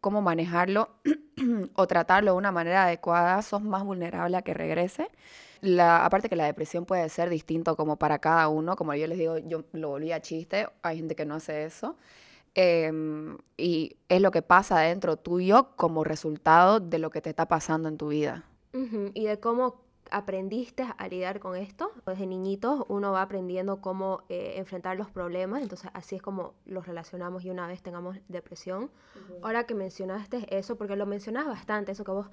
cómo 0.00 0.22
manejarlo 0.22 0.90
o 1.74 1.86
tratarlo 1.88 2.32
de 2.32 2.38
una 2.38 2.52
manera 2.52 2.84
adecuada, 2.84 3.42
sos 3.42 3.62
más 3.62 3.82
vulnerable 3.82 4.36
a 4.36 4.42
que 4.42 4.54
regrese. 4.54 5.08
La, 5.62 6.04
aparte 6.04 6.28
que 6.28 6.36
la 6.36 6.44
depresión 6.44 6.84
puede 6.84 7.08
ser 7.08 7.30
distinto 7.30 7.74
como 7.74 7.96
para 7.96 8.18
cada 8.18 8.48
uno, 8.48 8.76
como 8.76 8.94
yo 8.94 9.06
les 9.06 9.16
digo, 9.16 9.38
yo 9.38 9.64
lo 9.72 9.88
volví 9.88 10.12
a 10.12 10.20
chiste, 10.20 10.68
hay 10.82 10.98
gente 10.98 11.16
que 11.16 11.24
no 11.24 11.36
hace 11.36 11.64
eso. 11.64 11.96
Em, 12.54 13.38
y 13.56 13.96
es 14.10 14.20
lo 14.20 14.30
que 14.30 14.42
pasa 14.42 14.78
dentro 14.80 15.16
tuyo 15.16 15.70
como 15.76 16.04
resultado 16.04 16.80
de 16.80 16.98
lo 16.98 17.08
que 17.08 17.22
te 17.22 17.30
está 17.30 17.48
pasando 17.48 17.88
en 17.88 17.96
tu 17.96 18.08
vida. 18.08 18.44
Ujú, 18.74 19.10
Y 19.14 19.24
de 19.24 19.40
cómo 19.40 19.83
aprendiste 20.10 20.86
a 20.96 21.08
lidiar 21.08 21.40
con 21.40 21.56
esto. 21.56 21.92
Desde 22.06 22.26
niñitos 22.26 22.84
uno 22.88 23.12
va 23.12 23.22
aprendiendo 23.22 23.80
cómo 23.80 24.22
eh, 24.28 24.54
enfrentar 24.56 24.96
los 24.96 25.10
problemas, 25.10 25.62
entonces 25.62 25.90
así 25.94 26.16
es 26.16 26.22
como 26.22 26.54
los 26.66 26.86
relacionamos 26.86 27.44
y 27.44 27.50
una 27.50 27.66
vez 27.66 27.82
tengamos 27.82 28.18
depresión. 28.28 28.90
Ahora 29.42 29.64
que 29.64 29.74
mencionaste 29.74 30.46
eso, 30.56 30.76
porque 30.76 30.96
lo 30.96 31.06
mencionas 31.06 31.46
bastante, 31.46 31.92
eso 31.92 32.04
que 32.04 32.12
vos 32.12 32.28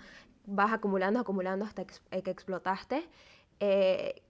vas 0.45 0.73
acumulando, 0.73 1.19
acumulando 1.19 1.65
hasta 1.65 1.85
que 1.85 2.31
explotaste. 2.31 3.07
eh, 3.59 4.21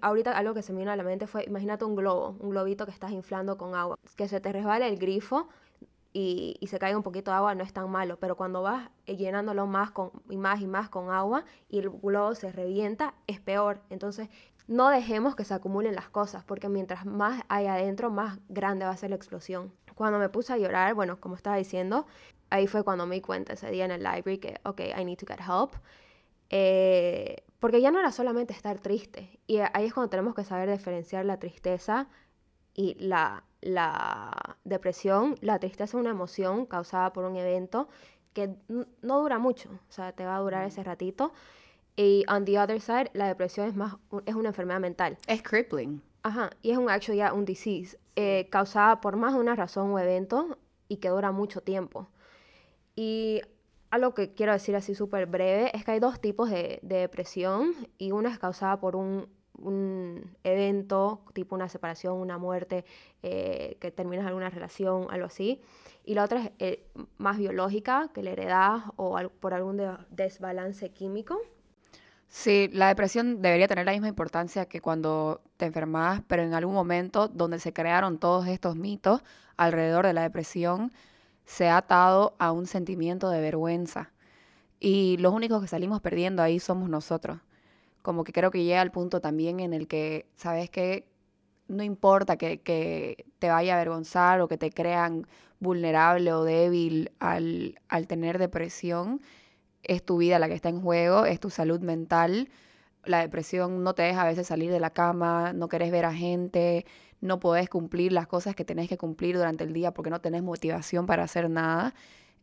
ahorita 0.00 0.36
algo 0.36 0.54
que 0.54 0.62
se 0.62 0.72
me 0.72 0.80
vino 0.80 0.90
a 0.90 0.96
la 0.96 1.02
mente 1.02 1.26
fue, 1.26 1.44
imagínate 1.44 1.84
un 1.84 1.96
globo, 1.96 2.36
un 2.40 2.50
globito 2.50 2.86
que 2.86 2.92
estás 2.92 3.12
inflando 3.12 3.58
con 3.58 3.74
agua, 3.74 3.98
que 4.16 4.28
se 4.28 4.40
te 4.40 4.52
resbala 4.52 4.86
el 4.86 4.96
grifo 4.98 5.48
y, 6.18 6.66
se 6.66 6.78
cae 6.78 6.96
un 6.96 7.02
poquito 7.02 7.30
de 7.30 7.36
agua, 7.36 7.54
no 7.54 7.62
es 7.62 7.74
tan 7.74 7.90
malo, 7.90 8.18
pero 8.18 8.36
cuando 8.36 8.62
vas 8.62 8.88
eh, 9.04 9.16
llenándolo 9.16 9.66
más 9.66 9.90
con, 9.90 10.12
y 10.30 10.38
más 10.38 10.62
y 10.62 10.66
más 10.66 10.88
con 10.88 11.10
agua 11.10 11.44
y 11.68 11.78
el 11.78 11.90
globo 11.90 12.34
se 12.34 12.50
revienta, 12.50 13.14
es 13.26 13.38
peor. 13.38 13.82
Entonces, 13.90 14.30
no 14.66 14.88
dejemos 14.88 15.36
que 15.36 15.44
se 15.44 15.52
acumulen 15.52 15.94
las 15.94 16.08
cosas, 16.08 16.42
porque 16.42 16.70
mientras 16.70 17.04
más 17.04 17.42
hay 17.48 17.66
adentro, 17.66 18.10
más 18.10 18.38
grande 18.48 18.86
va 18.86 18.92
a 18.92 18.96
ser 18.96 19.10
la 19.10 19.16
explosión. 19.16 19.74
Cuando 19.94 20.18
me 20.18 20.30
puse 20.30 20.54
a 20.54 20.56
llorar, 20.56 20.94
bueno, 20.94 21.20
como 21.20 21.34
estaba 21.34 21.56
diciendo, 21.56 22.06
ahí 22.48 22.66
fue 22.66 22.82
cuando 22.82 23.06
me 23.06 23.16
di 23.16 23.20
cuenta 23.20 23.52
ese 23.52 23.70
día 23.70 23.84
en 23.84 23.90
el 23.90 24.02
library 24.02 24.38
que, 24.38 24.58
ok, 24.64 24.80
I 24.98 25.04
need 25.04 25.18
to 25.18 25.26
get 25.26 25.40
help. 25.40 25.72
Eh, 26.48 27.44
porque 27.60 27.82
ya 27.82 27.90
no 27.90 27.98
era 28.00 28.10
solamente 28.10 28.54
estar 28.54 28.78
triste. 28.78 29.38
Y 29.46 29.58
ahí 29.58 29.84
es 29.84 29.92
cuando 29.92 30.08
tenemos 30.08 30.34
que 30.34 30.44
saber 30.44 30.70
diferenciar 30.70 31.26
la 31.26 31.38
tristeza 31.38 32.08
y 32.74 32.94
la, 32.94 33.44
la 33.66 34.56
depresión. 34.64 35.36
La 35.40 35.58
tristeza 35.58 35.84
es 35.84 35.94
una 35.94 36.10
emoción 36.10 36.66
causada 36.66 37.12
por 37.12 37.24
un 37.24 37.36
evento 37.36 37.88
que 38.32 38.54
no 38.68 39.20
dura 39.20 39.38
mucho, 39.38 39.70
o 39.70 39.92
sea, 39.92 40.12
te 40.12 40.24
va 40.24 40.36
a 40.36 40.40
durar 40.40 40.66
ese 40.66 40.82
ratito. 40.82 41.32
Y 41.96 42.24
on 42.28 42.44
the 42.44 42.58
other 42.58 42.80
side, 42.80 43.10
la 43.14 43.26
depresión 43.26 43.66
es 43.66 43.74
más 43.74 43.96
es 44.26 44.34
una 44.34 44.50
enfermedad 44.50 44.80
mental. 44.80 45.16
Es 45.26 45.42
crippling. 45.42 46.02
Ajá, 46.22 46.50
y 46.60 46.72
es 46.72 46.78
un 46.78 46.90
actually 46.90 47.18
ya 47.18 47.32
un 47.32 47.44
disease 47.44 47.98
eh, 48.14 48.48
causada 48.50 49.00
por 49.00 49.16
más 49.16 49.32
de 49.32 49.40
una 49.40 49.54
razón 49.54 49.90
o 49.92 49.98
evento 49.98 50.58
y 50.88 50.98
que 50.98 51.08
dura 51.08 51.32
mucho 51.32 51.62
tiempo. 51.62 52.08
Y 52.94 53.40
algo 53.90 54.12
que 54.12 54.34
quiero 54.34 54.52
decir 54.52 54.76
así 54.76 54.94
súper 54.94 55.26
breve 55.26 55.70
es 55.74 55.84
que 55.84 55.92
hay 55.92 56.00
dos 56.00 56.20
tipos 56.20 56.50
de, 56.50 56.78
de 56.82 56.96
depresión 56.96 57.72
y 57.96 58.12
una 58.12 58.30
es 58.30 58.38
causada 58.38 58.78
por 58.80 58.96
un, 58.96 59.28
un 59.58 60.36
evento, 60.44 61.22
tipo 61.32 61.54
una 61.54 61.68
separación, 61.68 62.16
una 62.18 62.38
muerte, 62.38 62.84
eh, 63.22 63.76
que 63.80 63.90
terminas 63.90 64.26
alguna 64.26 64.50
relación, 64.50 65.06
algo 65.10 65.26
así. 65.26 65.60
Y 66.04 66.14
la 66.14 66.24
otra 66.24 66.40
es 66.42 66.50
eh, 66.58 66.86
más 67.18 67.38
biológica, 67.38 68.10
que 68.14 68.22
la 68.22 68.30
heredad 68.30 68.78
o 68.96 69.18
por 69.40 69.54
algún 69.54 69.76
de- 69.76 69.96
desbalance 70.10 70.90
químico. 70.90 71.40
Sí, 72.28 72.68
la 72.72 72.88
depresión 72.88 73.40
debería 73.40 73.68
tener 73.68 73.86
la 73.86 73.92
misma 73.92 74.08
importancia 74.08 74.66
que 74.66 74.80
cuando 74.80 75.42
te 75.56 75.66
enfermas, 75.66 76.22
pero 76.26 76.42
en 76.42 76.54
algún 76.54 76.74
momento 76.74 77.28
donde 77.28 77.58
se 77.60 77.72
crearon 77.72 78.18
todos 78.18 78.46
estos 78.48 78.76
mitos 78.76 79.22
alrededor 79.56 80.06
de 80.06 80.12
la 80.12 80.22
depresión, 80.22 80.92
se 81.44 81.68
ha 81.68 81.78
atado 81.78 82.34
a 82.38 82.52
un 82.52 82.66
sentimiento 82.66 83.30
de 83.30 83.40
vergüenza. 83.40 84.10
Y 84.80 85.16
los 85.18 85.32
únicos 85.34 85.62
que 85.62 85.68
salimos 85.68 86.00
perdiendo 86.00 86.42
ahí 86.42 86.60
somos 86.60 86.88
nosotros. 86.90 87.38
Como 88.06 88.22
que 88.22 88.32
creo 88.32 88.52
que 88.52 88.62
llega 88.62 88.80
al 88.82 88.92
punto 88.92 89.20
también 89.20 89.58
en 89.58 89.72
el 89.72 89.88
que, 89.88 90.26
¿sabes 90.36 90.70
qué? 90.70 91.08
No 91.66 91.82
importa 91.82 92.36
que, 92.36 92.60
que 92.62 93.26
te 93.40 93.48
vaya 93.48 93.72
a 93.74 93.76
avergonzar 93.78 94.40
o 94.40 94.46
que 94.46 94.56
te 94.56 94.70
crean 94.70 95.26
vulnerable 95.58 96.32
o 96.32 96.44
débil 96.44 97.10
al, 97.18 97.80
al 97.88 98.06
tener 98.06 98.38
depresión 98.38 99.20
es 99.82 100.04
tu 100.04 100.18
vida 100.18 100.38
la 100.38 100.46
que 100.46 100.54
está 100.54 100.68
en 100.68 100.80
juego, 100.82 101.24
es 101.26 101.40
tu 101.40 101.50
salud 101.50 101.80
mental. 101.80 102.48
La 103.04 103.18
depresión 103.22 103.82
no 103.82 103.94
te 103.96 104.04
deja 104.04 104.22
a 104.22 104.26
veces 104.26 104.46
salir 104.46 104.70
de 104.70 104.78
la 104.78 104.90
cama, 104.90 105.52
no 105.52 105.68
querés 105.68 105.90
ver 105.90 106.04
a 106.04 106.14
gente, 106.14 106.86
no 107.20 107.40
podés 107.40 107.68
cumplir 107.68 108.12
las 108.12 108.28
cosas 108.28 108.54
que 108.54 108.64
tenés 108.64 108.88
que 108.88 108.98
cumplir 108.98 109.36
durante 109.36 109.64
el 109.64 109.72
día 109.72 109.92
porque 109.92 110.10
no 110.10 110.20
tenés 110.20 110.44
motivación 110.44 111.06
para 111.06 111.24
hacer 111.24 111.50
nada. 111.50 111.92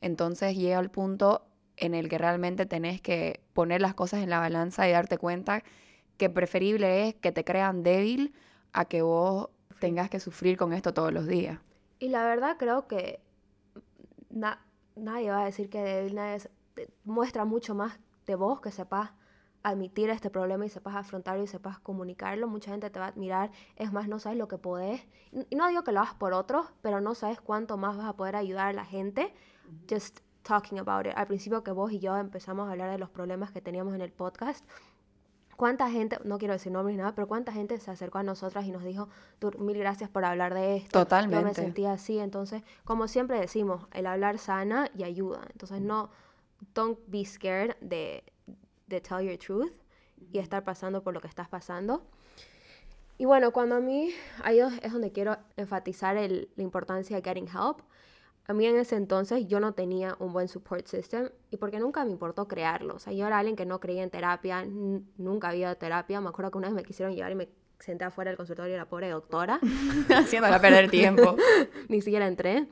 Entonces 0.02 0.58
llega 0.58 0.80
el 0.82 0.90
punto 0.90 1.46
en 1.78 1.94
el 1.94 2.10
que 2.10 2.18
realmente 2.18 2.66
tenés 2.66 3.02
que 3.02 3.42
poner 3.54 3.82
las 3.82 3.94
cosas 3.94 4.22
en 4.24 4.30
la 4.30 4.40
balanza 4.40 4.88
y 4.88 4.92
darte 4.92 5.18
cuenta 5.18 5.64
que 6.18 6.30
preferible 6.30 7.08
es 7.08 7.16
que 7.16 7.32
te 7.32 7.44
crean 7.44 7.84
débil 7.84 8.34
a 8.74 8.86
que 8.86 9.02
vos 9.02 9.50
tengas 9.80 10.10
que 10.10 10.20
sufrir 10.20 10.58
con 10.58 10.72
esto 10.74 10.94
todos 10.94 11.12
los 11.12 11.28
días. 11.28 11.60
Y 12.00 12.10
la 12.10 12.24
verdad 12.26 12.58
creo 12.58 12.88
que 12.88 13.20
na- 14.30 14.60
nadie 14.96 15.30
va 15.32 15.42
a 15.42 15.46
decir 15.46 15.70
que 15.70 15.82
débil, 15.82 16.16
nadie 16.16 16.36
es- 16.36 16.50
muestra 17.04 17.46
mucho 17.46 17.76
más 17.76 18.00
de 18.26 18.36
vos 18.36 18.62
que 18.62 18.72
sepas 18.72 19.12
admitir 19.64 20.10
este 20.10 20.30
problema 20.30 20.66
y 20.66 20.70
sepas 20.70 20.96
afrontarlo 20.96 21.44
y 21.44 21.48
sepas 21.48 21.80
comunicarlo. 21.80 22.48
Mucha 22.48 22.72
gente 22.72 22.90
te 22.90 23.00
va 23.00 23.06
a 23.06 23.10
admirar, 23.10 23.52
es 23.78 23.94
más, 23.94 24.08
no 24.10 24.20
sabes 24.20 24.38
lo 24.38 24.48
que 24.48 24.58
podés. 24.58 25.02
Y 25.32 25.46
y 25.52 25.56
no 25.56 25.68
digo 25.70 25.84
que 25.84 25.92
lo 25.94 26.02
hagas 26.02 26.16
por 26.16 26.34
otros, 26.34 26.68
pero 26.82 27.00
no 27.00 27.16
sabes 27.16 27.40
cuánto 27.40 27.78
más 27.78 27.96
vas 27.98 28.08
a 28.08 28.14
poder 28.14 28.36
ayudar 28.36 28.68
a 28.68 28.74
la 28.74 28.86
gente. 28.86 29.34
Just 29.90 30.20
talking 30.44 30.78
about 30.80 31.06
it. 31.08 31.14
Al 31.16 31.28
principio 31.28 31.64
que 31.64 31.72
vos 31.72 31.92
y 31.92 32.00
yo 32.00 32.16
empezamos 32.18 32.68
a 32.68 32.72
hablar 32.72 32.92
de 32.92 32.98
los 33.00 33.10
problemas 33.10 33.52
que 33.52 33.62
teníamos 33.62 33.94
en 33.96 34.02
el 34.02 34.12
podcast, 34.12 34.64
¿Cuánta 35.56 35.88
gente, 35.90 36.18
no 36.24 36.40
quiero 36.40 36.54
decir 36.56 36.72
nombres 36.72 36.96
ni 36.96 37.00
nada, 37.00 37.14
pero 37.14 37.28
cuánta 37.28 37.52
gente 37.54 37.80
se 37.80 37.92
acercó 37.92 38.18
a 38.18 38.24
nosotras 38.24 38.66
y 38.66 38.72
nos 38.72 38.84
dijo, 38.84 39.08
"Tú, 39.38 39.52
mil 39.60 39.78
gracias 39.78 40.10
por 40.10 40.26
hablar 40.26 40.52
de 40.56 40.78
esto? 40.78 40.90
Yo 40.90 41.00
me 41.00 41.06
Totalmente. 41.06 41.54
sentía 41.62 41.94
así. 41.94 42.18
Entonces, 42.18 42.64
como 42.86 43.08
siempre 43.08 43.40
decimos, 43.40 43.86
el 43.94 44.08
hablar 44.08 44.40
sana 44.40 44.90
y 44.98 45.04
ayuda. 45.04 45.42
Entonces, 45.52 45.80
no, 45.80 46.10
don't 46.74 46.98
be 47.06 47.24
scared 47.24 47.76
de, 47.82 48.24
de 48.88 49.00
tell 49.00 49.20
your 49.22 49.38
truth 49.38 49.72
y 50.32 50.40
estar 50.40 50.64
pasando 50.64 51.04
por 51.04 51.14
lo 51.14 51.22
que 51.22 51.28
estás 51.28 51.48
pasando. 51.48 52.04
Y 53.20 53.26
bueno, 53.26 53.52
cuando 53.52 53.76
a 53.76 53.80
mí, 53.80 54.10
ahí 54.44 54.60
es 54.60 54.92
donde 54.92 55.12
quiero 55.12 55.38
enfatizar 55.56 56.18
el- 56.18 56.50
la 56.56 56.64
importancia 56.64 57.16
de 57.16 57.22
getting 57.22 57.48
help. 57.48 57.80
A 58.46 58.54
mí 58.54 58.66
en 58.66 58.76
ese 58.76 58.98
entonces 58.98 59.48
yo 59.48 59.60
no 59.60 59.74
tenía 59.74 60.18
un 60.20 60.34
buen 60.34 60.50
support 60.50 60.86
system 60.86 61.30
y 61.50 61.58
porque 61.58 61.80
nunca 61.80 62.04
me 62.04 62.12
importó 62.12 62.48
crearlo. 62.48 62.96
O 62.96 63.00
sea, 63.00 63.14
yo 63.14 63.26
era 63.26 63.40
alguien 63.40 63.56
que 63.56 63.66
no 63.66 63.80
creía 63.80 64.04
en 64.04 64.10
terapia, 64.10 64.66
nunca 64.66 65.50
había 65.50 65.76
terapia. 65.76 66.20
Me 66.20 66.28
acuerdo 66.28 66.52
que 66.52 66.58
una 66.58 66.68
vez 66.68 66.76
me 66.76 66.84
quisieron 66.84 67.16
llevar 67.16 67.32
y 67.32 67.36
me 67.36 67.50
senté 67.80 68.04
afuera 68.04 68.32
del 68.32 68.38
consultorio 68.38 68.74
de 68.74 68.78
la 68.78 68.90
pobre 68.90 69.10
doctora. 69.10 69.60
Haciéndola 70.10 70.60
perder 70.60 70.90
tiempo. 70.90 71.38
Ni 71.88 72.02
siquiera 72.02 72.28
entré. 72.28 72.68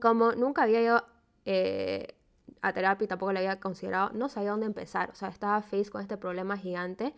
Como 0.00 0.32
nunca 0.32 0.64
había 0.64 0.82
ido 0.82 1.04
eh, 1.46 2.14
a 2.60 2.72
terapia 2.72 3.04
y 3.06 3.08
tampoco 3.08 3.32
la 3.32 3.40
había 3.40 3.60
considerado, 3.60 4.10
no 4.12 4.28
sabía 4.28 4.50
dónde 4.50 4.66
empezar. 4.66 5.10
O 5.10 5.14
sea, 5.14 5.28
estaba 5.28 5.62
face 5.62 5.90
con 5.90 6.02
este 6.02 6.18
problema 6.18 6.58
gigante 6.58 7.14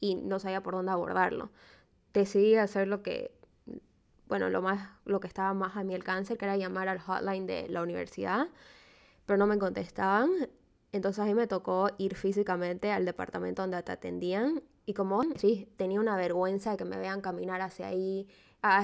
y 0.00 0.14
no 0.14 0.38
sabía 0.38 0.62
por 0.62 0.74
dónde 0.74 0.92
abordarlo. 0.92 1.50
Decidí 2.12 2.56
hacer 2.56 2.88
lo 2.88 3.02
que, 3.02 3.32
bueno, 4.28 4.48
lo 4.50 4.62
más, 4.62 4.88
lo 5.04 5.20
que 5.20 5.26
estaba 5.26 5.52
más 5.54 5.76
a 5.76 5.84
mi 5.84 5.94
alcance, 5.94 6.36
que 6.36 6.44
era 6.44 6.56
llamar 6.56 6.88
al 6.88 7.00
hotline 7.00 7.46
de 7.46 7.68
la 7.68 7.82
universidad, 7.82 8.48
pero 9.26 9.36
no 9.38 9.46
me 9.46 9.58
contestaban. 9.58 10.30
Entonces 10.92 11.22
a 11.22 11.26
mí 11.26 11.34
me 11.34 11.46
tocó 11.46 11.90
ir 11.98 12.14
físicamente 12.14 12.92
al 12.92 13.04
departamento 13.04 13.62
donde 13.62 13.82
te 13.82 13.92
atendían 13.92 14.62
y 14.86 14.94
como, 14.94 15.22
sí, 15.36 15.68
tenía 15.76 16.00
una 16.00 16.16
vergüenza 16.16 16.70
de 16.70 16.76
que 16.78 16.84
me 16.84 16.96
vean 16.96 17.20
caminar 17.20 17.60
hacia 17.60 17.88
ahí. 17.88 18.26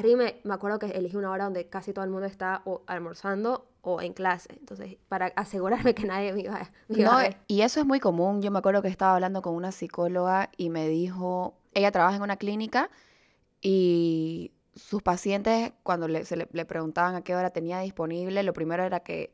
Y 0.05 0.17
me, 0.17 0.41
me 0.45 0.55
acuerdo 0.55 0.79
que 0.79 0.87
elegí 0.87 1.17
una 1.17 1.31
hora 1.31 1.45
donde 1.45 1.69
casi 1.69 1.93
todo 1.93 2.05
el 2.05 2.11
mundo 2.11 2.27
está 2.27 2.63
o 2.65 2.83
almorzando 2.87 3.67
o 3.81 4.01
en 4.01 4.13
clase. 4.13 4.55
Entonces, 4.61 4.97
para 5.09 5.27
asegurarme 5.37 5.95
que 5.95 6.07
nadie 6.07 6.33
me 6.33 6.43
iba, 6.43 6.71
me 6.89 6.99
iba 7.01 7.11
No, 7.11 7.19
a 7.19 7.23
ver. 7.23 7.37
y 7.49 7.63
eso 7.63 7.81
es 7.81 7.87
muy 7.87 8.01
común. 8.01 8.41
Yo 8.43 8.51
me 8.51 8.59
acuerdo 8.59 8.83
que 8.83 8.89
estaba 8.89 9.15
hablando 9.15 9.43
con 9.43 9.55
una 9.55 9.73
psicóloga 9.73 10.51
y 10.57 10.71
me 10.71 10.89
dijo, 10.89 11.55
ella 11.73 11.91
trabaja 11.91 12.17
en 12.17 12.23
una 12.23 12.37
clínica 12.37 12.91
y 13.61 14.53
sus 14.75 15.03
pacientes, 15.03 15.73
cuando 15.83 16.09
le, 16.09 16.25
se 16.25 16.37
le, 16.37 16.49
le 16.53 16.65
preguntaban 16.65 17.15
a 17.15 17.23
qué 17.23 17.35
hora 17.35 17.51
tenía 17.51 17.81
disponible, 17.81 18.43
lo 18.43 18.53
primero 18.53 18.83
era 18.85 19.01
que, 19.01 19.33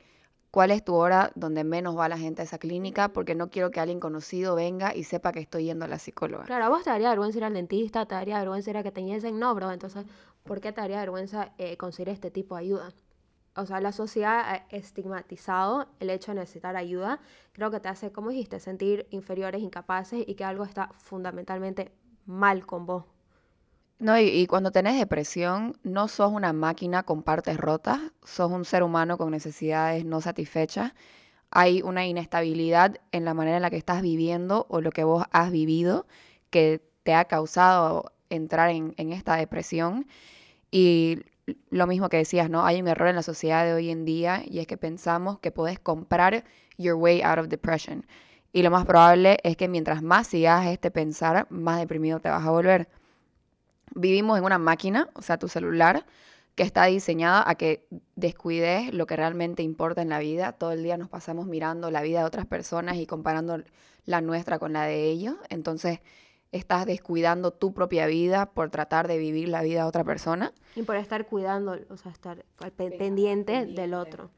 ¿cuál 0.50 0.70
es 0.70 0.84
tu 0.84 0.94
hora 0.94 1.32
donde 1.34 1.64
menos 1.64 1.96
va 1.96 2.08
la 2.08 2.18
gente 2.18 2.42
a 2.42 2.44
esa 2.44 2.58
clínica? 2.58 3.12
Porque 3.12 3.34
no 3.34 3.50
quiero 3.50 3.70
que 3.70 3.80
alguien 3.80 4.00
conocido 4.00 4.54
venga 4.54 4.94
y 4.94 5.04
sepa 5.04 5.32
que 5.32 5.40
estoy 5.40 5.64
yendo 5.64 5.84
a 5.84 5.88
la 5.88 5.98
psicóloga. 5.98 6.44
Claro, 6.44 6.64
a 6.64 6.68
vos 6.68 6.82
te 6.82 6.90
daría 6.90 7.10
vergüenza 7.10 7.38
ir 7.38 7.44
al 7.44 7.54
dentista, 7.54 8.06
te 8.06 8.14
daría 8.14 8.38
vergüenza 8.38 8.70
ir 8.70 8.76
a 8.76 8.82
que 8.82 8.92
te 8.92 9.02
ñesen, 9.02 9.38
no, 9.38 9.54
bro. 9.54 9.70
Entonces, 9.70 10.04
¿por 10.44 10.60
qué 10.60 10.72
te 10.72 10.80
daría 10.80 10.98
vergüenza 10.98 11.52
eh, 11.58 11.76
conseguir 11.76 12.10
este 12.10 12.30
tipo 12.30 12.56
de 12.56 12.62
ayuda? 12.62 12.92
O 13.56 13.66
sea, 13.66 13.80
la 13.80 13.92
sociedad 13.92 14.40
ha 14.40 14.56
estigmatizado 14.70 15.88
el 15.98 16.10
hecho 16.10 16.32
de 16.32 16.40
necesitar 16.40 16.76
ayuda. 16.76 17.20
Creo 17.52 17.70
que 17.70 17.80
te 17.80 17.88
hace, 17.88 18.12
como 18.12 18.30
dijiste, 18.30 18.60
sentir 18.60 19.06
inferiores, 19.10 19.60
incapaces 19.60 20.24
y 20.26 20.34
que 20.34 20.44
algo 20.44 20.64
está 20.64 20.90
fundamentalmente 20.98 21.92
mal 22.26 22.64
con 22.64 22.86
vos. 22.86 23.04
No, 24.00 24.18
y, 24.18 24.46
cuando 24.46 24.72
tenés 24.72 24.98
depresión, 24.98 25.76
no 25.82 26.08
sos 26.08 26.32
una 26.32 26.54
máquina 26.54 27.02
con 27.02 27.22
partes 27.22 27.58
rotas, 27.58 28.00
sos 28.24 28.50
un 28.50 28.64
ser 28.64 28.82
humano 28.82 29.18
con 29.18 29.30
necesidades 29.30 30.06
no 30.06 30.22
satisfechas. 30.22 30.94
Hay 31.50 31.82
una 31.82 32.06
inestabilidad 32.06 32.96
en 33.12 33.26
la 33.26 33.34
manera 33.34 33.56
en 33.58 33.62
la 33.62 33.70
que 33.70 33.76
estás 33.76 34.00
viviendo 34.00 34.66
o 34.70 34.80
lo 34.80 34.90
que 34.90 35.04
vos 35.04 35.24
has 35.32 35.50
vivido 35.50 36.06
que 36.48 36.82
te 37.02 37.14
ha 37.14 37.26
causado 37.26 38.12
entrar 38.30 38.70
en, 38.70 38.94
en 38.96 39.12
esta 39.12 39.36
depresión. 39.36 40.06
Y 40.70 41.18
lo 41.70 41.86
mismo 41.86 42.08
que 42.08 42.18
decías, 42.18 42.48
¿no? 42.48 42.64
Hay 42.64 42.80
un 42.80 42.88
error 42.88 43.08
en 43.08 43.16
la 43.16 43.22
sociedad 43.22 43.66
de 43.66 43.74
hoy 43.74 43.90
en 43.90 44.06
día 44.06 44.42
y 44.46 44.60
es 44.60 44.66
que 44.66 44.78
pensamos 44.78 45.40
que 45.40 45.50
podés 45.52 45.78
comprar 45.78 46.44
your 46.78 46.94
way 46.94 47.20
out 47.22 47.38
of 47.38 47.48
depression. 47.48 48.06
Y 48.52 48.62
lo 48.62 48.70
más 48.70 48.86
probable 48.86 49.38
es 49.42 49.56
que 49.58 49.68
mientras 49.68 50.02
más 50.02 50.28
sigas 50.28 50.66
este 50.68 50.90
pensar, 50.90 51.46
más 51.50 51.78
deprimido 51.80 52.20
te 52.20 52.30
vas 52.30 52.46
a 52.46 52.50
volver. 52.50 52.88
Vivimos 53.94 54.38
en 54.38 54.44
una 54.44 54.58
máquina, 54.58 55.08
o 55.14 55.22
sea, 55.22 55.38
tu 55.38 55.48
celular, 55.48 56.04
que 56.54 56.62
está 56.62 56.84
diseñada 56.86 57.42
a 57.48 57.54
que 57.54 57.86
descuides 58.16 58.92
lo 58.92 59.06
que 59.06 59.16
realmente 59.16 59.62
importa 59.62 60.02
en 60.02 60.08
la 60.10 60.18
vida. 60.18 60.52
Todo 60.52 60.72
el 60.72 60.82
día 60.82 60.96
nos 60.96 61.08
pasamos 61.08 61.46
mirando 61.46 61.90
la 61.90 62.02
vida 62.02 62.20
de 62.20 62.24
otras 62.26 62.46
personas 62.46 62.96
y 62.96 63.06
comparando 63.06 63.62
la 64.04 64.20
nuestra 64.20 64.58
con 64.58 64.72
la 64.72 64.84
de 64.84 65.04
ellos. 65.04 65.36
Entonces, 65.48 66.00
estás 66.52 66.84
descuidando 66.86 67.52
tu 67.52 67.72
propia 67.72 68.06
vida 68.06 68.50
por 68.50 68.70
tratar 68.70 69.06
de 69.08 69.18
vivir 69.18 69.48
la 69.48 69.62
vida 69.62 69.82
de 69.82 69.88
otra 69.88 70.04
persona. 70.04 70.52
Y 70.74 70.82
por 70.82 70.96
estar 70.96 71.26
cuidando, 71.26 71.78
o 71.88 71.96
sea, 71.96 72.10
estar 72.10 72.44
al 72.58 72.72
pe- 72.72 72.90
pendiente 72.90 73.66
del 73.66 73.94
otro. 73.94 74.30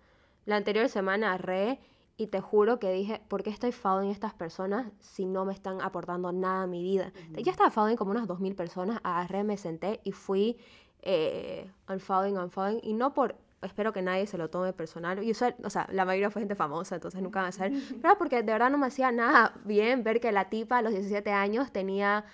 La 0.44 0.56
anterior 0.56 0.88
semana 0.88 1.38
re 1.38 1.78
y 2.16 2.26
te 2.28 2.40
juro 2.40 2.78
que 2.78 2.92
dije, 2.92 3.20
¿por 3.28 3.42
qué 3.42 3.50
estoy 3.50 3.72
following 3.72 4.10
estas 4.10 4.34
personas 4.34 4.86
si 5.00 5.24
no 5.24 5.44
me 5.44 5.52
están 5.52 5.80
aportando 5.80 6.32
nada 6.32 6.64
a 6.64 6.66
mi 6.66 6.82
vida? 6.82 7.12
Ya 7.32 7.50
estaba 7.50 7.70
following 7.70 7.96
como 7.96 8.10
unas 8.10 8.28
2.000 8.28 8.54
personas, 8.54 9.00
agarré, 9.02 9.44
me 9.44 9.56
senté 9.56 10.00
y 10.04 10.12
fui 10.12 10.58
eh, 11.02 11.70
unfollowing, 11.88 12.38
unfollowing, 12.38 12.80
y 12.82 12.92
no 12.92 13.12
por, 13.14 13.36
espero 13.62 13.92
que 13.92 14.02
nadie 14.02 14.26
se 14.26 14.38
lo 14.38 14.50
tome 14.50 14.72
personal, 14.72 15.22
y 15.22 15.30
o 15.30 15.34
sea, 15.34 15.86
la 15.90 16.04
mayoría 16.04 16.30
fue 16.30 16.42
gente 16.42 16.54
famosa, 16.54 16.94
entonces 16.94 17.20
nunca 17.22 17.40
van 17.40 17.48
a 17.48 17.52
ser, 17.52 17.72
pero 18.02 18.16
porque 18.18 18.42
de 18.42 18.52
verdad 18.52 18.70
no 18.70 18.78
me 18.78 18.86
hacía 18.86 19.10
nada 19.10 19.54
bien 19.64 20.04
ver 20.04 20.20
que 20.20 20.32
la 20.32 20.48
tipa 20.48 20.78
a 20.78 20.82
los 20.82 20.92
17 20.92 21.30
años 21.32 21.72
tenía 21.72 22.24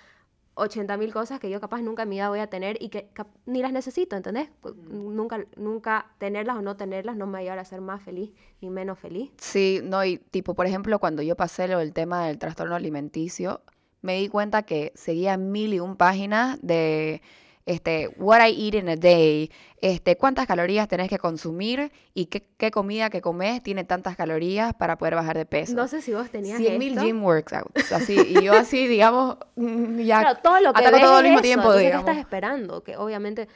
80 0.59 0.97
mil 0.97 1.13
cosas 1.13 1.39
que 1.39 1.49
yo 1.49 1.59
capaz 1.59 1.81
nunca 1.81 2.03
en 2.03 2.09
mi 2.09 2.15
vida 2.17 2.29
voy 2.29 2.39
a 2.39 2.47
tener 2.47 2.77
y 2.81 2.89
que 2.89 3.09
ni 3.45 3.61
las 3.61 3.71
necesito, 3.71 4.15
¿entendés? 4.15 4.49
Pues, 4.61 4.75
Nunca, 4.75 5.45
nunca 5.55 6.11
tenerlas 6.17 6.57
o 6.57 6.61
no 6.61 6.75
tenerlas 6.75 7.15
no 7.15 7.25
me 7.25 7.33
va 7.33 7.39
a 7.39 7.41
llevar 7.41 7.59
a 7.59 7.65
ser 7.65 7.81
más 7.81 8.01
feliz 8.01 8.31
ni 8.61 8.69
menos 8.69 8.99
feliz. 8.99 9.31
Sí, 9.37 9.81
no, 9.83 10.03
y 10.03 10.17
tipo, 10.17 10.53
por 10.53 10.65
ejemplo, 10.65 10.99
cuando 10.99 11.21
yo 11.21 11.35
pasé 11.35 11.67
lo 11.67 11.79
del 11.79 11.93
tema 11.93 12.27
del 12.27 12.37
trastorno 12.37 12.75
alimenticio, 12.75 13.61
me 14.01 14.17
di 14.17 14.29
cuenta 14.29 14.63
que 14.63 14.91
seguía 14.95 15.37
mil 15.37 15.73
y 15.73 15.79
un 15.79 15.95
páginas 15.95 16.59
de 16.61 17.21
este, 17.69 18.07
what 18.17 18.41
I 18.41 18.49
eat 18.49 18.73
in 18.73 18.89
a 18.89 18.95
day, 18.95 19.51
este, 19.79 20.17
cuántas 20.17 20.47
calorías 20.47 20.87
tenés 20.87 21.07
que 21.07 21.19
consumir 21.19 21.91
y 22.15 22.25
qué, 22.25 22.43
qué 22.57 22.71
comida 22.71 23.11
que 23.11 23.21
comes 23.21 23.61
tiene 23.61 23.83
tantas 23.83 24.15
calorías 24.15 24.73
para 24.73 24.97
poder 24.97 25.13
bajar 25.13 25.37
de 25.37 25.45
peso. 25.45 25.75
No 25.75 25.87
sé 25.87 26.01
si 26.01 26.11
vos 26.11 26.31
tenías 26.31 26.57
100 26.57 26.79
mil 26.79 26.99
gym 26.99 27.23
workouts, 27.23 27.91
así, 27.91 28.17
y 28.19 28.43
yo 28.43 28.53
así, 28.53 28.87
digamos, 28.87 29.37
mm, 29.55 29.99
ya 29.99 30.21
Claro, 30.21 30.39
todo 30.41 30.59
lo 30.61 30.73
que 30.73 30.83
ataco 30.83 30.99
todo 30.99 31.17
al 31.17 31.23
mismo 31.23 31.37
eso, 31.37 31.43
tiempo, 31.43 31.75
digamos. 31.75 32.05
¿qué 32.05 32.11
estás 32.11 32.17
esperando? 32.17 32.83
Que 32.83 32.97
obviamente, 32.97 33.47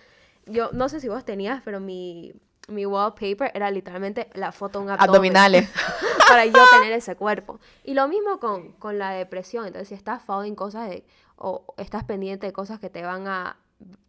yo 0.46 0.70
no 0.74 0.90
sé 0.90 1.00
si 1.00 1.10
vos 1.10 1.26
tenías, 1.26 1.64
pero 1.66 1.80
mi, 1.80 2.34
mi 2.68 2.86
wallpaper 2.86 3.50
era 3.56 3.72
literalmente 3.72 4.30
la 4.36 4.52
foto 4.52 4.78
de 4.78 4.86
un 4.86 4.92
abdomen. 4.92 5.10
Abdominales. 5.10 5.70
para 6.28 6.46
yo 6.46 6.64
tener 6.72 6.94
ese 6.94 7.16
cuerpo. 7.16 7.60
Y 7.84 7.96
lo 7.96 8.08
mismo 8.08 8.40
con, 8.40 8.74
con 8.74 9.00
la 9.00 9.10
depresión. 9.10 9.66
Entonces, 9.66 9.88
si 9.88 9.96
estás 9.96 10.22
following 10.22 10.54
cosas 10.54 10.88
de, 10.88 11.04
o 11.36 11.74
estás 11.78 12.04
pendiente 12.04 12.46
de 12.46 12.54
cosas 12.54 12.80
que 12.80 12.92
te 12.92 13.02
van 13.02 13.28
a 13.28 13.58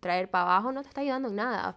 traer 0.00 0.30
para 0.30 0.44
abajo, 0.44 0.72
no 0.72 0.82
te 0.82 0.88
está 0.88 1.00
ayudando 1.00 1.28
en 1.28 1.36
nada. 1.36 1.76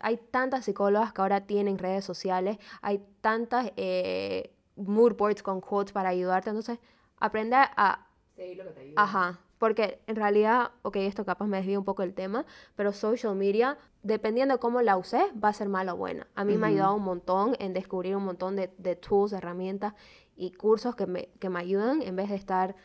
Hay 0.00 0.16
tantas 0.30 0.64
psicólogas 0.64 1.12
que 1.12 1.20
ahora 1.20 1.42
tienen 1.42 1.78
redes 1.78 2.04
sociales, 2.04 2.58
hay 2.82 3.04
tantas 3.20 3.72
eh, 3.76 4.52
mood 4.76 5.14
boards 5.16 5.42
con 5.42 5.60
quotes 5.60 5.92
para 5.92 6.10
ayudarte. 6.10 6.50
Entonces, 6.50 6.78
aprende 7.18 7.56
a 7.56 8.06
Ajá, 8.96 9.38
porque 9.58 10.02
en 10.06 10.16
realidad, 10.16 10.70
ok, 10.82 10.96
esto 10.96 11.24
capaz 11.24 11.46
me 11.46 11.56
desvía 11.56 11.78
un 11.78 11.84
poco 11.84 12.02
el 12.02 12.12
tema, 12.12 12.44
pero 12.74 12.92
social 12.92 13.34
media, 13.34 13.78
dependiendo 14.02 14.54
de 14.54 14.60
cómo 14.60 14.82
la 14.82 14.96
uses, 14.96 15.22
va 15.42 15.48
a 15.48 15.52
ser 15.52 15.68
mala 15.68 15.94
o 15.94 15.96
buena. 15.96 16.26
A 16.34 16.44
mí 16.44 16.56
me 16.56 16.66
ha 16.66 16.70
ayudado 16.70 16.94
un 16.94 17.02
montón 17.02 17.56
en 17.58 17.72
descubrir 17.72 18.16
un 18.16 18.24
montón 18.24 18.56
de, 18.56 18.70
de 18.76 18.96
tools, 18.96 19.32
herramientas 19.32 19.94
y 20.36 20.52
cursos 20.52 20.94
que 20.94 21.06
me, 21.06 21.28
que 21.40 21.48
me 21.48 21.58
ayudan 21.60 22.02
en 22.02 22.16
vez 22.16 22.28
de 22.28 22.36
estar 22.36 22.76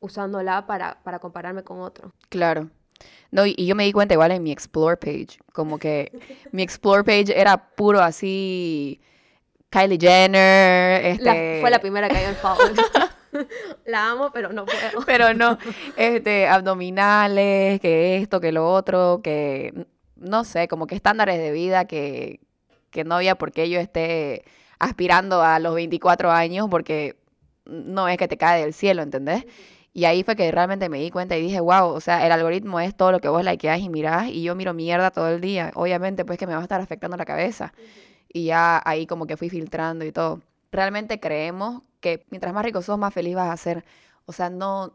usándola 0.00 0.66
para, 0.66 1.02
para 1.02 1.18
compararme 1.18 1.64
con 1.64 1.80
otro. 1.80 2.12
Claro. 2.28 2.70
No, 3.30 3.44
y, 3.44 3.54
y 3.56 3.66
yo 3.66 3.74
me 3.74 3.84
di 3.84 3.92
cuenta 3.92 4.14
igual 4.14 4.30
en 4.32 4.42
mi 4.42 4.52
Explore 4.52 4.96
page, 4.96 5.38
como 5.52 5.78
que 5.78 6.10
mi 6.52 6.62
Explore 6.62 7.04
page 7.04 7.38
era 7.38 7.70
puro 7.70 8.00
así, 8.00 9.00
Kylie 9.70 9.98
Jenner, 10.00 11.20
La- 11.20 11.32
este... 11.34 11.58
fue 11.60 11.70
la 11.70 11.78
primera 11.78 12.08
que 12.08 12.14
cayó 12.14 12.28
en 12.28 12.36
follow. 12.36 12.72
la 13.84 14.10
amo, 14.10 14.30
pero 14.32 14.52
no 14.52 14.64
puedo. 14.64 14.78
Pero 15.06 15.34
no, 15.34 15.58
este, 15.96 16.46
abdominales, 16.46 17.80
que 17.80 18.16
esto, 18.16 18.40
que 18.40 18.52
lo 18.52 18.70
otro, 18.72 19.20
que 19.22 19.86
no 20.16 20.44
sé, 20.44 20.66
como 20.68 20.86
que 20.86 20.94
estándares 20.94 21.38
de 21.38 21.52
vida 21.52 21.84
que, 21.84 22.40
que 22.90 23.04
no 23.04 23.16
había 23.16 23.36
por 23.36 23.52
qué 23.52 23.68
yo 23.68 23.78
esté 23.78 24.44
aspirando 24.78 25.42
a 25.42 25.58
los 25.58 25.74
24 25.74 26.30
años 26.30 26.68
porque 26.70 27.16
no 27.66 28.08
es 28.08 28.16
que 28.16 28.28
te 28.28 28.38
cae 28.38 28.62
del 28.62 28.72
cielo, 28.72 29.02
¿entendés? 29.02 29.44
Y 29.98 30.04
ahí 30.04 30.22
fue 30.22 30.36
que 30.36 30.48
realmente 30.52 30.88
me 30.88 31.00
di 31.00 31.10
cuenta 31.10 31.36
y 31.36 31.42
dije, 31.42 31.58
wow, 31.58 31.88
o 31.88 32.00
sea, 32.00 32.24
el 32.24 32.30
algoritmo 32.30 32.78
es 32.78 32.94
todo 32.96 33.10
lo 33.10 33.18
que 33.18 33.28
vos 33.28 33.44
likeás 33.44 33.80
y 33.80 33.88
mirás 33.88 34.28
y 34.28 34.44
yo 34.44 34.54
miro 34.54 34.72
mierda 34.72 35.10
todo 35.10 35.28
el 35.28 35.40
día. 35.40 35.72
Obviamente, 35.74 36.24
pues 36.24 36.38
que 36.38 36.46
me 36.46 36.52
va 36.54 36.60
a 36.60 36.62
estar 36.62 36.80
afectando 36.80 37.16
la 37.16 37.24
cabeza. 37.24 37.72
Y 38.32 38.44
ya 38.44 38.80
ahí 38.84 39.08
como 39.08 39.26
que 39.26 39.36
fui 39.36 39.50
filtrando 39.50 40.04
y 40.04 40.12
todo. 40.12 40.40
Realmente 40.70 41.18
creemos 41.18 41.82
que 41.98 42.24
mientras 42.30 42.54
más 42.54 42.64
rico 42.64 42.80
sos, 42.80 42.96
más 42.96 43.12
feliz 43.12 43.34
vas 43.34 43.50
a 43.50 43.56
ser. 43.56 43.84
O 44.24 44.32
sea, 44.32 44.50
no, 44.50 44.92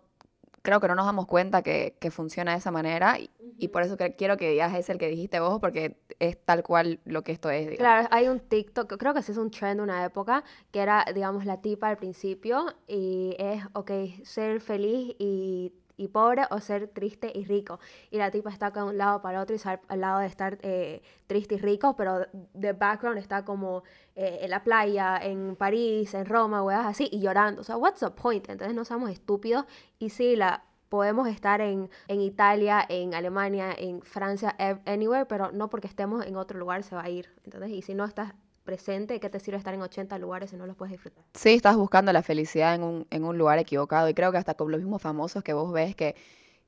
creo 0.64 0.80
que 0.80 0.88
no 0.88 0.96
nos 0.96 1.06
damos 1.06 1.28
cuenta 1.28 1.62
que, 1.62 1.96
que 2.00 2.10
funciona 2.10 2.54
de 2.54 2.58
esa 2.58 2.72
manera 2.72 3.20
y, 3.20 3.30
y 3.60 3.68
por 3.68 3.84
eso 3.84 3.98
que 3.98 4.16
quiero 4.16 4.38
que 4.38 4.50
digas 4.50 4.74
es 4.74 4.90
el 4.90 4.98
que 4.98 5.10
dijiste 5.10 5.40
vos 5.40 5.60
porque 5.60 5.98
es 6.20 6.38
tal 6.44 6.64
cual 6.64 7.00
lo 7.06 7.24
que 7.24 7.34
esto 7.34 7.50
es. 7.52 7.70
digamos. 7.70 7.78
Claro, 7.78 8.08
hay 8.12 8.28
un 8.30 8.40
TikTok, 8.40 8.98
creo 8.98 9.14
que 9.14 9.20
ese 9.20 9.34
es 9.34 9.38
un 9.38 9.52
trend 9.52 9.78
de 9.78 9.84
una 9.84 10.04
época, 10.06 10.44
que 10.72 10.80
era, 10.80 11.06
digamos, 11.14 11.46
la 11.46 11.62
tipa 11.62 11.90
al 11.90 11.98
principio 11.98 12.66
y 12.88 13.36
es, 13.38 13.64
ok, 13.74 13.92
ser 14.24 14.62
feliz 14.62 15.16
y, 15.20 15.74
y 15.98 16.08
pobre 16.08 16.44
o 16.50 16.60
ser 16.60 16.88
triste 16.88 17.32
y 17.34 17.46
rico. 17.46 17.80
Y 18.12 18.18
la 18.18 18.32
tipa 18.32 18.50
está 18.50 18.68
acá 18.68 18.82
de 18.82 18.88
un 18.90 18.98
lado 18.98 19.22
para 19.22 19.42
otro 19.42 19.56
y 19.56 19.60
sal- 19.60 19.82
al 19.88 20.02
lado 20.02 20.20
de 20.20 20.28
estar 20.28 20.58
eh, 20.62 21.02
triste 21.28 21.56
y 21.56 21.58
rico, 21.60 21.96
pero 21.96 22.26
de 22.54 22.74
background 22.74 23.18
está 23.20 23.46
como 23.46 23.84
eh, 24.16 24.40
en 24.42 24.50
la 24.50 24.64
playa, 24.64 25.18
en 25.22 25.56
París, 25.56 26.14
en 26.14 26.26
Roma, 26.26 26.64
weas 26.64 26.86
así, 26.86 27.08
y 27.12 27.20
llorando. 27.20 27.62
O 27.62 27.64
sea, 27.64 27.78
what's 27.78 28.00
the 28.00 28.10
point? 28.12 28.50
Entonces 28.50 28.76
no 28.76 28.86
somos 28.86 29.10
estúpidos 29.10 29.66
y 30.00 30.10
sí, 30.10 30.36
la... 30.36 30.64
Podemos 30.90 31.28
estar 31.28 31.60
en, 31.60 31.90
en 32.08 32.22
Italia, 32.22 32.86
en 32.88 33.16
Alemania, 33.16 33.74
en 33.76 34.04
Francia, 34.04 34.56
anywhere, 34.86 35.26
pero 35.26 35.52
no 35.52 35.68
porque 35.68 35.88
estemos 35.88 36.24
en 36.24 36.36
otro 36.36 36.60
lugar 36.60 36.84
se 36.84 36.94
va 36.96 37.02
a 37.04 37.10
ir. 37.10 37.32
¿entendés? 37.44 37.72
Y 37.72 37.82
si 37.82 37.96
no 37.96 38.06
estás 38.06 38.36
presente, 38.64 39.20
¿qué 39.20 39.30
te 39.30 39.40
sirve 39.40 39.58
estar 39.58 39.74
en 39.74 39.82
80 39.82 40.18
lugares 40.20 40.50
si 40.52 40.58
no 40.58 40.66
los 40.68 40.76
puedes 40.76 40.92
disfrutar? 40.94 41.24
Sí, 41.34 41.54
estás 41.56 41.76
buscando 41.78 42.14
la 42.14 42.22
felicidad 42.22 42.76
en 42.76 42.84
un, 42.84 43.08
en 43.10 43.24
un 43.24 43.38
lugar 43.38 43.58
equivocado 43.60 44.08
y 44.08 44.14
creo 44.14 44.32
que 44.32 44.38
hasta 44.38 44.54
con 44.54 44.72
los 44.72 44.80
mismos 44.82 45.02
famosos 45.02 45.44
que 45.44 45.54
vos 45.54 45.72
ves 45.74 45.96
que, 45.96 46.16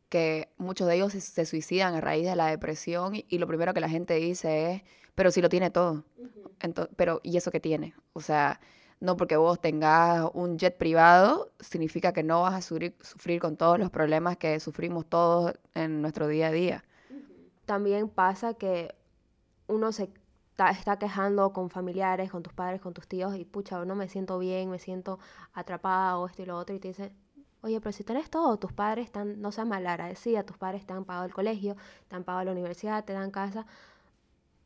que 0.09 0.49
muchos 0.57 0.87
de 0.87 0.95
ellos 0.95 1.13
se, 1.13 1.21
se 1.21 1.45
suicidan 1.45 1.95
a 1.95 2.01
raíz 2.01 2.25
de 2.27 2.35
la 2.35 2.47
depresión 2.47 3.15
y, 3.15 3.25
y 3.29 3.39
lo 3.39 3.47
primero 3.47 3.73
que 3.73 3.81
la 3.81 3.89
gente 3.89 4.15
dice 4.15 4.73
es, 4.73 4.83
pero 5.15 5.31
si 5.31 5.41
lo 5.41 5.49
tiene 5.49 5.71
todo. 5.71 6.05
Ento- 6.61 6.89
pero 6.97 7.21
¿y 7.23 7.37
eso 7.37 7.51
qué 7.51 7.59
tiene? 7.61 7.95
O 8.13 8.21
sea, 8.21 8.61
no 9.01 9.17
porque 9.17 9.37
vos 9.37 9.61
tengas 9.61 10.29
un 10.33 10.57
jet 10.59 10.77
privado 10.77 11.51
significa 11.59 12.13
que 12.13 12.23
no 12.23 12.43
vas 12.43 12.55
a 12.55 12.61
sufrir, 12.61 12.95
sufrir 13.01 13.41
con 13.41 13.57
todos 13.57 13.79
los 13.79 13.91
problemas 13.91 14.37
que 14.37 14.59
sufrimos 14.61 15.07
todos 15.07 15.53
en 15.75 16.01
nuestro 16.01 16.27
día 16.27 16.47
a 16.49 16.51
día. 16.51 16.85
También 17.65 18.09
pasa 18.09 18.53
que 18.53 18.95
uno 19.67 19.91
se 19.91 20.09
está 20.57 20.97
quejando 20.97 21.51
con 21.53 21.69
familiares, 21.69 22.31
con 22.31 22.43
tus 22.43 22.53
padres, 22.53 22.81
con 22.81 22.93
tus 22.93 23.07
tíos 23.07 23.35
y 23.35 23.45
pucha, 23.45 23.83
no 23.85 23.95
me 23.95 24.07
siento 24.07 24.39
bien, 24.39 24.69
me 24.69 24.79
siento 24.79 25.19
atrapada 25.53 26.17
o 26.17 26.27
esto 26.27 26.41
y 26.41 26.45
lo 26.45 26.57
otro 26.57 26.75
y 26.75 26.79
te 26.79 26.89
dicen, 26.89 27.11
oye, 27.61 27.81
pero 27.81 27.91
si 27.91 28.03
tenés 28.03 28.29
todo, 28.29 28.57
tus 28.57 28.71
padres 28.71 29.05
están, 29.05 29.41
no 29.41 29.51
seas 29.51 29.67
malagradecida, 29.67 30.43
tus 30.43 30.57
padres 30.57 30.85
te 30.85 30.93
han 30.93 31.03
pagado 31.03 31.25
el 31.25 31.33
colegio, 31.33 31.75
te 32.07 32.15
han 32.15 32.23
pagado 32.23 32.45
la 32.45 32.51
universidad, 32.51 33.03
te 33.03 33.13
dan 33.13 33.31
casa. 33.31 33.65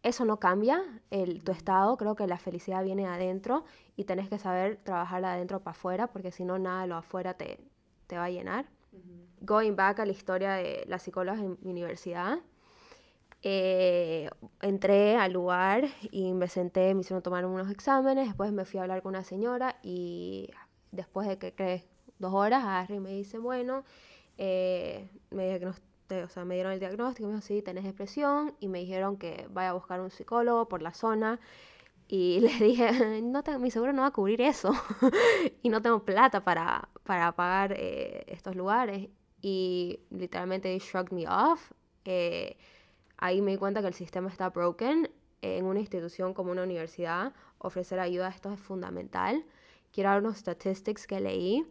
Eso 0.04 0.26
no 0.26 0.40
cambia 0.40 0.82
el, 1.10 1.44
tu 1.44 1.52
estado, 1.52 1.98
creo 1.98 2.16
que 2.16 2.28
la 2.28 2.38
felicidad 2.38 2.84
viene 2.84 3.04
de 3.04 3.10
adentro 3.10 3.66
y 3.98 4.06
tenés 4.06 4.30
que 4.30 4.38
saber 4.38 4.78
trabajarla 4.78 5.30
de 5.30 5.36
adentro 5.36 5.60
para 5.62 5.72
afuera 5.72 6.08
porque 6.08 6.32
si 6.32 6.46
no 6.46 6.58
nada 6.60 6.88
lo 6.88 6.96
afuera 6.96 7.34
te, 7.34 7.60
te 8.08 8.18
va 8.18 8.26
a 8.26 8.30
llenar. 8.30 8.66
Going 9.42 9.76
back 9.76 10.00
a 10.00 10.06
la 10.06 10.12
historia 10.12 10.54
de 10.54 10.84
las 10.88 11.04
psicólogas 11.04 11.40
en 11.40 11.58
mi 11.62 11.72
universidad, 11.72 12.40
eh, 13.44 14.30
entré 14.62 15.16
al 15.18 15.34
lugar 15.34 15.86
y 16.12 16.34
me 16.34 16.48
senté, 16.48 16.94
me 16.94 17.02
hicieron 17.02 17.24
tomar 17.24 17.46
unos 17.46 17.70
exámenes, 17.72 18.28
después 18.28 18.52
me 18.52 18.66
fui 18.66 18.80
a 18.80 18.84
hablar 18.84 19.02
con 19.02 19.12
una 19.12 19.24
señora 19.24 19.78
y 19.84 20.50
después 20.92 21.28
de 21.28 21.38
que 21.38 21.54
creé 21.56 21.86
dos 22.20 22.34
horas, 22.34 22.64
agarré 22.64 22.96
y 22.96 23.00
me 23.00 23.12
dice, 23.12 23.38
bueno, 23.40 23.84
eh, 24.38 25.10
me, 25.32 25.60
o 25.66 26.30
sea, 26.30 26.46
me 26.46 26.56
dieron 26.56 26.74
el 26.74 26.80
diagnóstico, 26.80 27.28
me 27.30 27.36
dijo, 27.36 27.46
sí, 27.48 27.62
tenés 27.62 27.84
depresión 27.84 28.56
y 28.60 28.68
me 28.68 28.80
dijeron 28.80 29.18
que 29.18 29.48
vaya 29.52 29.70
a 29.72 29.74
buscar 29.74 30.02
un 30.02 30.12
psicólogo 30.12 30.68
por 30.68 30.82
la 30.82 30.94
zona 30.94 31.40
y 32.08 32.40
les 32.42 32.60
dije, 32.60 33.22
no 33.22 33.44
te- 33.44 33.58
mi 33.60 33.72
seguro 33.72 33.94
no 33.94 34.02
va 34.04 34.08
a 34.10 34.12
cubrir 34.12 34.42
eso 34.42 34.72
y 35.64 35.70
no 35.70 35.82
tengo 35.82 36.04
plata 36.06 36.44
para, 36.44 36.90
para 37.04 37.32
pagar 37.36 37.74
eh, 37.78 38.26
estos 38.28 38.56
lugares 38.56 39.10
y 39.42 40.00
literalmente 40.12 40.78
shrugged 40.80 41.12
me 41.14 41.28
off. 41.28 41.72
eh, 42.06 42.58
ahí 43.20 43.42
me 43.42 43.52
di 43.52 43.58
cuenta 43.58 43.82
que 43.82 43.88
el 43.88 43.94
sistema 43.94 44.30
está 44.30 44.50
broken. 44.50 45.10
En 45.42 45.66
una 45.66 45.80
institución 45.80 46.34
como 46.34 46.52
una 46.52 46.64
universidad, 46.64 47.34
ofrecer 47.60 48.00
ayuda 48.00 48.28
a 48.28 48.30
esto 48.32 48.52
es 48.52 48.60
fundamental. 48.60 49.46
Quiero 49.94 50.10
dar 50.10 50.20
unos 50.20 50.38
statistics 50.38 51.08
que 51.08 51.20
leí. 51.20 51.66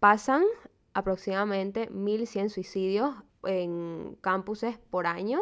Pasan 0.00 0.44
aproximadamente 0.92 1.90
1.100 1.90 2.50
suicidios 2.50 3.14
en 3.44 4.18
campuses 4.20 4.78
por 4.78 5.06
año 5.06 5.40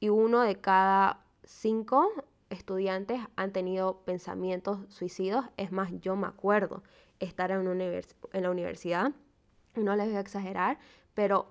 y 0.00 0.08
uno 0.08 0.40
de 0.42 0.56
cada 0.56 1.24
cinco 1.44 2.10
estudiantes 2.50 3.20
han 3.36 3.52
tenido 3.52 4.02
pensamientos 4.04 4.80
suicidas. 4.88 5.50
Es 5.56 5.72
más, 5.72 5.90
yo 6.00 6.16
me 6.16 6.26
acuerdo 6.26 6.82
estar 7.20 7.50
en, 7.50 7.66
en 7.66 8.42
la 8.42 8.50
universidad, 8.50 9.12
no 9.74 9.96
les 9.96 10.06
voy 10.06 10.16
a 10.16 10.20
exagerar, 10.20 10.78
pero 11.14 11.48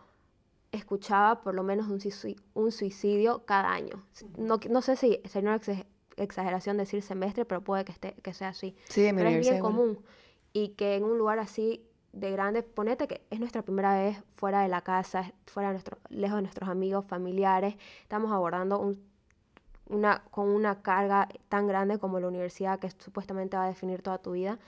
escuchaba 0.71 1.41
por 1.41 1.53
lo 1.53 1.63
menos 1.63 1.87
un, 1.87 1.99
suici- 1.99 2.39
un 2.53 2.71
suicidio 2.71 3.45
cada 3.45 3.71
año. 3.71 4.03
No, 4.37 4.59
no 4.69 4.81
sé 4.81 4.95
si 4.95 5.21
sería 5.25 5.49
una 5.51 5.61
exageración 6.17 6.77
decir 6.77 7.01
semestre, 7.01 7.45
pero 7.45 7.61
puede 7.61 7.83
que, 7.85 7.91
esté, 7.91 8.13
que 8.21 8.33
sea 8.33 8.49
así. 8.49 8.75
Sí, 8.89 9.09
Pero 9.15 9.29
es 9.29 9.39
bien 9.41 9.55
común. 9.61 9.99
Y 10.53 10.69
que 10.69 10.95
en 10.95 11.03
un 11.03 11.17
lugar 11.17 11.39
así 11.39 11.85
de 12.13 12.31
grande, 12.31 12.61
ponete 12.63 13.07
que 13.07 13.25
es 13.29 13.39
nuestra 13.39 13.61
primera 13.61 13.95
vez 13.95 14.21
fuera 14.35 14.61
de 14.61 14.67
la 14.67 14.81
casa, 14.81 15.31
fuera 15.45 15.69
de 15.69 15.73
nuestro, 15.75 15.97
lejos 16.09 16.35
de 16.37 16.41
nuestros 16.41 16.69
amigos, 16.69 17.05
familiares, 17.05 17.75
estamos 18.03 18.31
abordando 18.31 18.79
un, 18.79 19.01
una, 19.87 20.23
con 20.31 20.49
una 20.49 20.81
carga 20.81 21.27
tan 21.49 21.67
grande 21.67 21.99
como 21.99 22.19
la 22.19 22.27
universidad 22.27 22.79
que 22.79 22.89
supuestamente 22.91 23.55
va 23.57 23.63
a 23.65 23.67
definir 23.67 24.01
toda 24.01 24.17
tu 24.17 24.31
vida, 24.33 24.59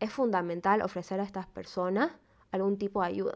es 0.00 0.12
fundamental 0.12 0.82
ofrecer 0.82 1.20
a 1.20 1.24
estas 1.24 1.46
personas 1.46 2.10
algún 2.52 2.78
tipo 2.78 3.00
de 3.02 3.08
ayuda. 3.08 3.34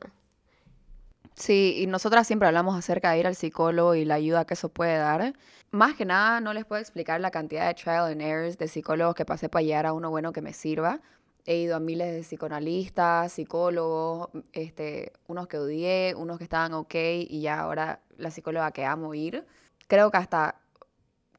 Sí, 1.34 1.76
y 1.78 1.86
nosotras 1.86 2.26
siempre 2.26 2.48
hablamos 2.48 2.76
acerca 2.76 3.10
de 3.10 3.18
ir 3.18 3.26
al 3.26 3.34
psicólogo 3.34 3.94
y 3.94 4.04
la 4.04 4.14
ayuda 4.14 4.44
que 4.46 4.54
eso 4.54 4.68
puede 4.68 4.96
dar. 4.96 5.34
Más 5.70 5.94
que 5.94 6.04
nada, 6.04 6.40
no 6.40 6.52
les 6.54 6.64
puedo 6.64 6.80
explicar 6.80 7.20
la 7.20 7.30
cantidad 7.30 7.66
de 7.66 7.74
trial 7.74 8.06
and 8.12 8.22
errors 8.22 8.58
de 8.58 8.68
psicólogos 8.68 9.14
que 9.14 9.24
pasé 9.24 9.48
para 9.48 9.62
llegar 9.62 9.86
a 9.86 9.92
uno 9.92 10.10
bueno 10.10 10.32
que 10.32 10.40
me 10.42 10.52
sirva. 10.52 11.00
He 11.44 11.56
ido 11.58 11.76
a 11.76 11.80
miles 11.80 12.12
de 12.12 12.22
psicoanalistas, 12.22 13.32
psicólogos, 13.32 14.30
este, 14.52 15.12
unos 15.28 15.46
que 15.48 15.58
odié, 15.58 16.14
unos 16.16 16.38
que 16.38 16.44
estaban 16.44 16.74
ok 16.74 16.94
y 17.28 17.40
ya 17.42 17.60
ahora 17.60 18.00
la 18.16 18.30
psicóloga 18.30 18.72
que 18.72 18.84
amo 18.84 19.14
ir. 19.14 19.44
creo 19.88 20.10
que 20.10 20.16
hasta 20.18 20.60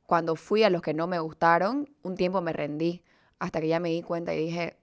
cuando 0.05 0.35
fui 0.35 0.63
a 0.63 0.69
los 0.69 0.81
que 0.81 0.93
no 0.93 1.07
me 1.07 1.19
gustaron, 1.19 1.89
un 2.03 2.15
tiempo 2.15 2.41
me 2.41 2.53
rendí, 2.53 3.03
hasta 3.39 3.61
que 3.61 3.67
ya 3.67 3.79
me 3.79 3.89
di 3.89 4.01
cuenta 4.01 4.33
y 4.33 4.45
dije, 4.45 4.77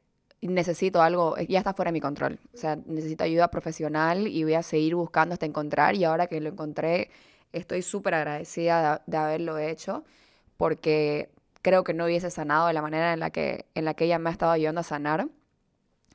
necesito 0.49 1.03
algo, 1.03 1.37
ya 1.49 1.59
está 1.59 1.75
fuera 1.75 1.91
de 1.91 1.95
mi 1.95 2.01
control, 2.01 2.39
o 2.53 2.57
sea, 2.57 2.77
necesito 2.87 3.25
ayuda 3.25 3.49
profesional 3.49 4.27
y 4.27 4.45
voy 4.45 4.55
a 4.55 4.63
seguir 4.63 4.95
buscando 4.95 5.33
hasta 5.33 5.47
encontrar 5.47 5.95
y 5.95 6.05
ahora 6.05 6.27
que 6.27 6.41
lo 6.41 6.51
encontré, 6.51 7.11
estoy 7.53 7.83
súper 7.83 8.15
agradecida 8.15 9.03
de, 9.07 9.17
haberlo 9.17 9.59
hecho 9.59 10.05
porque 10.57 11.31
creo 11.63 11.85
que 11.85 11.95
no 11.95 12.05
hubiese 12.05 12.31
sanado 12.31 12.67
de 12.67 12.75
la 12.75 12.83
manera 12.83 13.13
en 13.13 13.21
la 13.21 13.31
que, 13.31 13.67
en 13.75 13.85
la 13.85 13.95
que 13.95 14.05
ella 14.05 14.19
me 14.19 14.29
ha 14.31 14.33
estado 14.33 14.53
ayudando 14.53 14.81
a 14.81 14.85
sanar. 14.85 15.29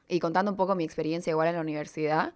Y 0.08 0.20
contando 0.20 0.52
un 0.52 0.58
poco 0.58 0.76
mi 0.76 0.84
experiencia 0.84 1.32
igual 1.32 1.50
en 1.50 1.56
la 1.56 1.62
universidad, 1.62 2.34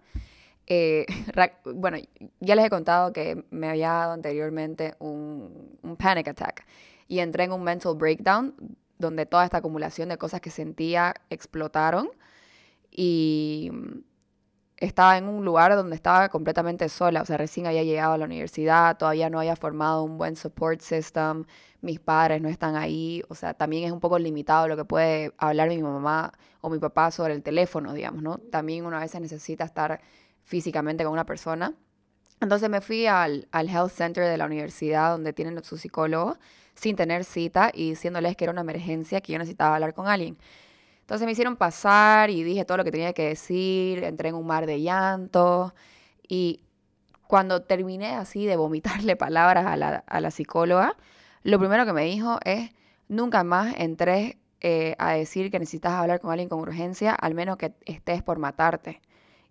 eh, 0.66 1.06
bueno, 1.64 1.98
ya 2.40 2.54
les 2.54 2.64
he 2.64 2.70
contado 2.70 3.12
que 3.12 3.44
me 3.50 3.68
había 3.68 3.90
dado 3.90 4.12
anteriormente 4.12 4.94
un 4.98 5.96
panic 5.98 6.28
attack 6.28 6.64
y 7.08 7.20
entré 7.20 7.44
en 7.44 7.52
un 7.52 7.62
mental 7.62 7.94
breakdown 7.94 8.54
donde 9.04 9.26
toda 9.26 9.44
esta 9.44 9.58
acumulación 9.58 10.08
de 10.08 10.18
cosas 10.18 10.40
que 10.40 10.50
sentía 10.50 11.14
explotaron 11.30 12.08
y 12.90 13.70
estaba 14.76 15.16
en 15.16 15.28
un 15.28 15.44
lugar 15.44 15.74
donde 15.74 15.96
estaba 15.96 16.28
completamente 16.28 16.88
sola, 16.88 17.22
o 17.22 17.24
sea, 17.24 17.36
recién 17.36 17.66
había 17.66 17.82
llegado 17.82 18.12
a 18.14 18.18
la 18.18 18.24
universidad, 18.24 18.96
todavía 18.96 19.30
no 19.30 19.38
había 19.38 19.56
formado 19.56 20.02
un 20.02 20.18
buen 20.18 20.36
support 20.36 20.80
system, 20.80 21.44
mis 21.80 22.00
padres 22.00 22.40
no 22.40 22.48
están 22.48 22.76
ahí, 22.76 23.22
o 23.28 23.34
sea, 23.34 23.54
también 23.54 23.84
es 23.84 23.92
un 23.92 24.00
poco 24.00 24.18
limitado 24.18 24.68
lo 24.68 24.76
que 24.76 24.84
puede 24.84 25.32
hablar 25.38 25.68
mi 25.68 25.82
mamá 25.82 26.32
o 26.60 26.70
mi 26.70 26.78
papá 26.78 27.10
sobre 27.10 27.34
el 27.34 27.42
teléfono, 27.42 27.92
digamos, 27.92 28.22
¿no? 28.22 28.38
También 28.38 28.84
uno 28.84 28.96
a 28.96 29.00
veces 29.00 29.20
necesita 29.20 29.64
estar 29.64 30.00
físicamente 30.42 31.04
con 31.04 31.12
una 31.12 31.26
persona. 31.26 31.74
Entonces 32.40 32.68
me 32.68 32.80
fui 32.80 33.06
al, 33.06 33.48
al 33.52 33.68
health 33.68 33.90
center 33.90 34.24
de 34.24 34.36
la 34.36 34.46
universidad 34.46 35.12
donde 35.12 35.32
tienen 35.32 35.62
su 35.64 35.78
psicólogo 35.78 36.36
sin 36.74 36.96
tener 36.96 37.24
cita 37.24 37.70
y 37.72 37.90
diciéndoles 37.90 38.36
que 38.36 38.44
era 38.44 38.52
una 38.52 38.62
emergencia, 38.62 39.20
que 39.20 39.32
yo 39.32 39.38
necesitaba 39.38 39.76
hablar 39.76 39.94
con 39.94 40.08
alguien. 40.08 40.36
Entonces 41.00 41.26
me 41.26 41.32
hicieron 41.32 41.56
pasar 41.56 42.30
y 42.30 42.42
dije 42.42 42.64
todo 42.64 42.78
lo 42.78 42.84
que 42.84 42.90
tenía 42.90 43.12
que 43.12 43.28
decir, 43.28 44.02
entré 44.04 44.30
en 44.30 44.34
un 44.34 44.46
mar 44.46 44.66
de 44.66 44.80
llanto 44.80 45.74
y 46.26 46.60
cuando 47.26 47.62
terminé 47.62 48.14
así 48.14 48.46
de 48.46 48.56
vomitarle 48.56 49.16
palabras 49.16 49.66
a 49.66 49.76
la, 49.76 50.04
a 50.06 50.20
la 50.20 50.30
psicóloga, 50.30 50.96
lo 51.42 51.58
primero 51.58 51.84
que 51.84 51.92
me 51.92 52.04
dijo 52.04 52.38
es, 52.44 52.70
nunca 53.08 53.44
más 53.44 53.74
entré 53.76 54.38
eh, 54.60 54.94
a 54.98 55.12
decir 55.12 55.50
que 55.50 55.58
necesitas 55.58 55.92
hablar 55.92 56.20
con 56.20 56.30
alguien 56.30 56.48
con 56.48 56.58
urgencia, 56.58 57.12
al 57.12 57.34
menos 57.34 57.58
que 57.58 57.74
estés 57.84 58.22
por 58.22 58.38
matarte. 58.38 59.02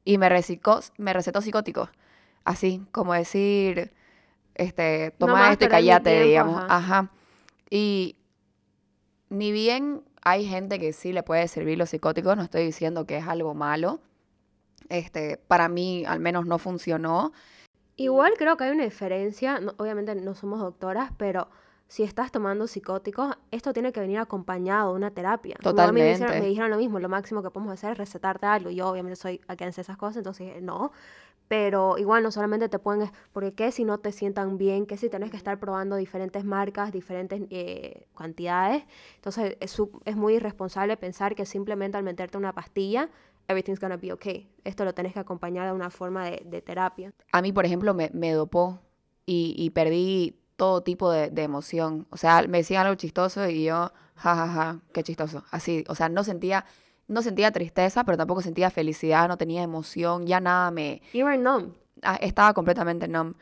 Y 0.04 0.18
me, 0.18 0.28
recicó, 0.28 0.80
me 0.98 1.14
recetó 1.14 1.40
psicóticos, 1.40 1.90
así 2.46 2.86
como 2.92 3.14
decir, 3.14 3.94
este, 4.56 5.12
toma 5.18 5.52
esto 5.52 5.66
y 5.66 5.70
callate, 5.70 6.24
digamos. 6.24 6.64
Ajá. 6.68 7.12
Y 7.70 8.18
ni 9.30 9.52
bien 9.52 10.04
hay 10.22 10.46
gente 10.46 10.80
que 10.80 10.94
sí 10.94 11.12
le 11.12 11.24
puede 11.24 11.48
servir 11.48 11.78
los 11.78 11.90
psicóticos, 11.90 12.38
no 12.38 12.44
estoy 12.44 12.66
diciendo 12.66 13.06
que 13.06 13.18
es 13.18 13.28
algo 13.28 13.54
malo. 13.54 14.00
Este, 14.90 15.38
para 15.38 15.70
mí 15.70 16.04
al 16.06 16.20
menos 16.20 16.46
no 16.46 16.60
funcionó. 16.60 17.32
Igual 17.96 18.34
creo 18.38 18.58
que 18.58 18.66
hay 18.66 18.72
una 18.72 18.84
diferencia, 18.84 19.60
obviamente 19.78 20.16
no 20.16 20.34
somos 20.34 20.60
doctoras, 20.60 21.12
pero 21.18 21.48
si 21.88 22.04
estás 22.04 22.32
tomando 22.32 22.68
psicóticos, 22.68 23.36
esto 23.52 23.72
tiene 23.72 23.92
que 23.92 24.00
venir 24.00 24.18
acompañado 24.18 24.92
de 24.92 24.96
una 24.96 25.12
terapia. 25.12 25.58
Totalmente. 25.62 26.26
Me, 26.26 26.40
me, 26.42 26.48
dijeron, 26.48 26.72
lo 26.72 26.78
mismo, 26.78 27.00
lo 27.00 27.10
máximo 27.10 27.44
que 27.44 27.52
podemos 27.52 27.74
hacer 27.74 27.92
es 27.92 27.98
recetarte 27.98 28.48
algo. 28.48 28.72
Yo 28.72 28.90
obviamente 28.90 29.16
soy 29.16 29.42
against 29.48 29.78
esas 29.78 29.98
cosas, 29.98 30.18
entonces 30.18 30.62
no. 30.62 30.92
Pero 31.48 31.98
igual 31.98 32.24
no 32.24 32.32
solamente 32.32 32.70
te 32.70 32.80
pueden, 32.80 33.12
porque 33.32 33.54
qué 33.54 33.72
si 33.72 33.84
no 33.84 34.00
te 34.00 34.12
sientan 34.12 34.58
bien, 34.58 34.86
qué 34.86 34.98
si 34.98 35.10
tienes 35.10 35.30
que 35.30 35.38
estar 35.38 35.60
probando 35.60 35.96
diferentes 35.96 36.44
marcas, 36.46 36.92
diferentes 36.92 37.42
eh, 37.50 38.08
cantidades. 38.18 38.84
Entonces 39.16 39.58
es, 39.60 40.16
muy 40.16 40.36
irresponsable 40.36 40.98
pensar 40.98 41.36
que 41.36 41.46
simplemente 41.46 41.98
al 41.98 42.04
meterte 42.04 42.38
una 42.38 42.54
pastilla, 42.54 43.10
everything's 43.48 43.80
gonna 43.80 43.98
be 43.98 44.14
okay. 44.14 44.50
Esto 44.64 44.86
lo 44.86 44.94
tenés 44.94 45.14
que 45.14 45.20
acompañar 45.20 45.68
de 45.68 45.74
una 45.74 45.90
forma 45.90 46.26
de, 46.26 46.62
terapia. 46.62 47.14
A 47.32 47.42
mí, 47.42 47.52
por 47.52 47.66
ejemplo, 47.66 47.94
me, 47.94 48.10
me 48.14 48.32
dopó 48.32 48.80
y, 49.26 49.54
y 49.58 49.70
perdí 49.72 50.40
todo 50.56 50.82
tipo 50.82 51.12
de, 51.12 51.30
de, 51.30 51.44
emoción. 51.44 52.08
O 52.10 52.18
sea, 52.18 52.44
me 52.48 52.60
decían 52.60 52.86
algo 52.86 52.96
chistoso 52.96 53.48
y 53.50 53.66
yo, 53.66 53.92
jajaja, 54.16 54.48
ja, 54.48 54.54
ja, 54.54 54.80
qué 54.94 55.04
chistoso. 55.04 55.44
Así, 55.52 55.84
o 55.88 55.96
sea, 55.96 56.10
no 56.10 56.24
sentía, 56.24 56.66
no 57.08 57.22
sentía 57.22 57.52
tristeza, 57.52 58.04
pero 58.04 58.18
tampoco 58.18 58.42
sentía 58.42 58.70
felicidad, 58.70 59.28
no 59.28 59.38
tenía 59.38 59.64
emoción, 59.64 60.26
ya 60.26 60.40
nada 60.40 60.72
me... 60.72 61.02
You 61.14 61.26
were 61.26 61.38
numb. 61.38 61.74
Estaba 62.22 62.54
completamente 62.54 63.08
numb. 63.08 63.36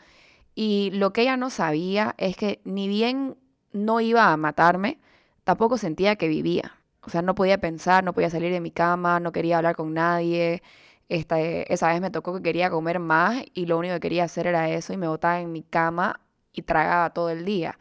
Y 0.55 0.91
lo 0.91 1.13
que 1.13 1.21
ella 1.21 1.37
no 1.37 1.49
sabía 1.49 2.15
es 2.17 2.35
que 2.35 2.61
ni 2.65 2.87
bien 2.87 3.37
no 3.71 4.01
iba 4.01 4.31
a 4.31 4.37
matarme, 4.37 4.99
tampoco 5.43 5.77
sentía 5.77 6.15
que 6.15 6.27
vivía. 6.27 6.77
O 7.03 7.09
sea, 7.09 7.21
no 7.21 7.35
podía 7.35 7.59
pensar, 7.59 8.03
no 8.03 8.13
podía 8.13 8.29
salir 8.29 8.51
de 8.51 8.59
mi 8.59 8.71
cama, 8.71 9.19
no 9.19 9.31
quería 9.31 9.57
hablar 9.57 9.75
con 9.75 9.93
nadie. 9.93 10.61
Esta, 11.09 11.39
esa 11.39 11.89
vez 11.89 12.01
me 12.01 12.11
tocó 12.11 12.33
que 12.35 12.43
quería 12.43 12.69
comer 12.69 12.99
más 12.99 13.43
y 13.53 13.65
lo 13.65 13.77
único 13.77 13.95
que 13.95 13.99
quería 14.01 14.23
hacer 14.25 14.47
era 14.47 14.69
eso 14.69 14.93
y 14.93 14.97
me 14.97 15.07
botaba 15.07 15.39
en 15.41 15.51
mi 15.51 15.63
cama 15.63 16.21
y 16.53 16.61
tragaba 16.61 17.11
todo 17.11 17.29
el 17.29 17.43
día. 17.45 17.77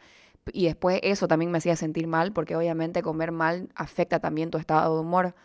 Y 0.51 0.65
después 0.65 0.99
eso 1.03 1.27
también 1.27 1.51
me 1.51 1.59
hacía 1.59 1.75
sentir 1.75 2.07
mal 2.07 2.33
porque 2.33 2.55
obviamente 2.55 3.01
comer 3.01 3.31
mal 3.31 3.69
afecta 3.75 4.19
también 4.19 4.49
tu 4.51 4.57
estado 4.57 4.95
de 4.95 5.01
humor. 5.01 5.35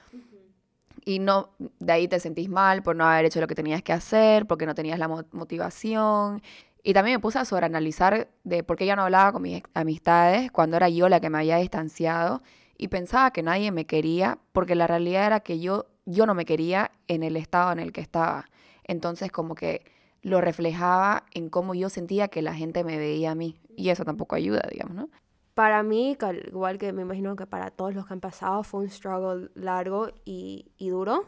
Y 1.04 1.18
no, 1.18 1.50
de 1.58 1.92
ahí 1.92 2.08
te 2.08 2.18
sentís 2.18 2.48
mal 2.48 2.82
por 2.82 2.96
no 2.96 3.04
haber 3.04 3.26
hecho 3.26 3.40
lo 3.40 3.46
que 3.46 3.54
tenías 3.54 3.82
que 3.82 3.92
hacer, 3.92 4.46
porque 4.46 4.66
no 4.66 4.74
tenías 4.74 4.98
la 4.98 5.08
motivación. 5.08 6.42
Y 6.82 6.94
también 6.94 7.16
me 7.16 7.20
puse 7.20 7.38
a 7.38 7.44
sobreanalizar 7.44 8.28
de 8.44 8.62
por 8.62 8.76
qué 8.76 8.86
ya 8.86 8.96
no 8.96 9.02
hablaba 9.02 9.32
con 9.32 9.42
mis 9.42 9.62
amistades 9.74 10.50
cuando 10.50 10.76
era 10.76 10.88
yo 10.88 11.08
la 11.08 11.20
que 11.20 11.30
me 11.30 11.38
había 11.38 11.56
distanciado 11.56 12.42
y 12.78 12.88
pensaba 12.88 13.30
que 13.32 13.42
nadie 13.42 13.72
me 13.72 13.86
quería 13.86 14.38
porque 14.52 14.74
la 14.74 14.86
realidad 14.86 15.26
era 15.26 15.40
que 15.40 15.58
yo, 15.58 15.86
yo 16.04 16.26
no 16.26 16.34
me 16.34 16.44
quería 16.44 16.90
en 17.08 17.22
el 17.22 17.36
estado 17.36 17.72
en 17.72 17.78
el 17.78 17.92
que 17.92 18.00
estaba. 18.00 18.46
Entonces 18.84 19.32
como 19.32 19.54
que 19.54 19.84
lo 20.26 20.40
reflejaba 20.40 21.22
en 21.34 21.48
cómo 21.48 21.72
yo 21.76 21.88
sentía 21.88 22.26
que 22.26 22.42
la 22.42 22.52
gente 22.52 22.82
me 22.82 22.98
veía 22.98 23.30
a 23.30 23.34
mí. 23.36 23.60
Y 23.76 23.90
eso 23.90 24.04
tampoco 24.04 24.34
ayuda, 24.34 24.60
digamos, 24.68 24.96
¿no? 24.96 25.08
Para 25.54 25.84
mí, 25.84 26.18
igual 26.48 26.78
que 26.78 26.92
me 26.92 27.02
imagino 27.02 27.36
que 27.36 27.46
para 27.46 27.70
todos 27.70 27.94
los 27.94 28.06
que 28.06 28.14
han 28.14 28.20
pasado, 28.20 28.64
fue 28.64 28.80
un 28.80 28.90
struggle 28.90 29.50
largo 29.54 30.08
y, 30.24 30.72
y 30.78 30.88
duro. 30.88 31.18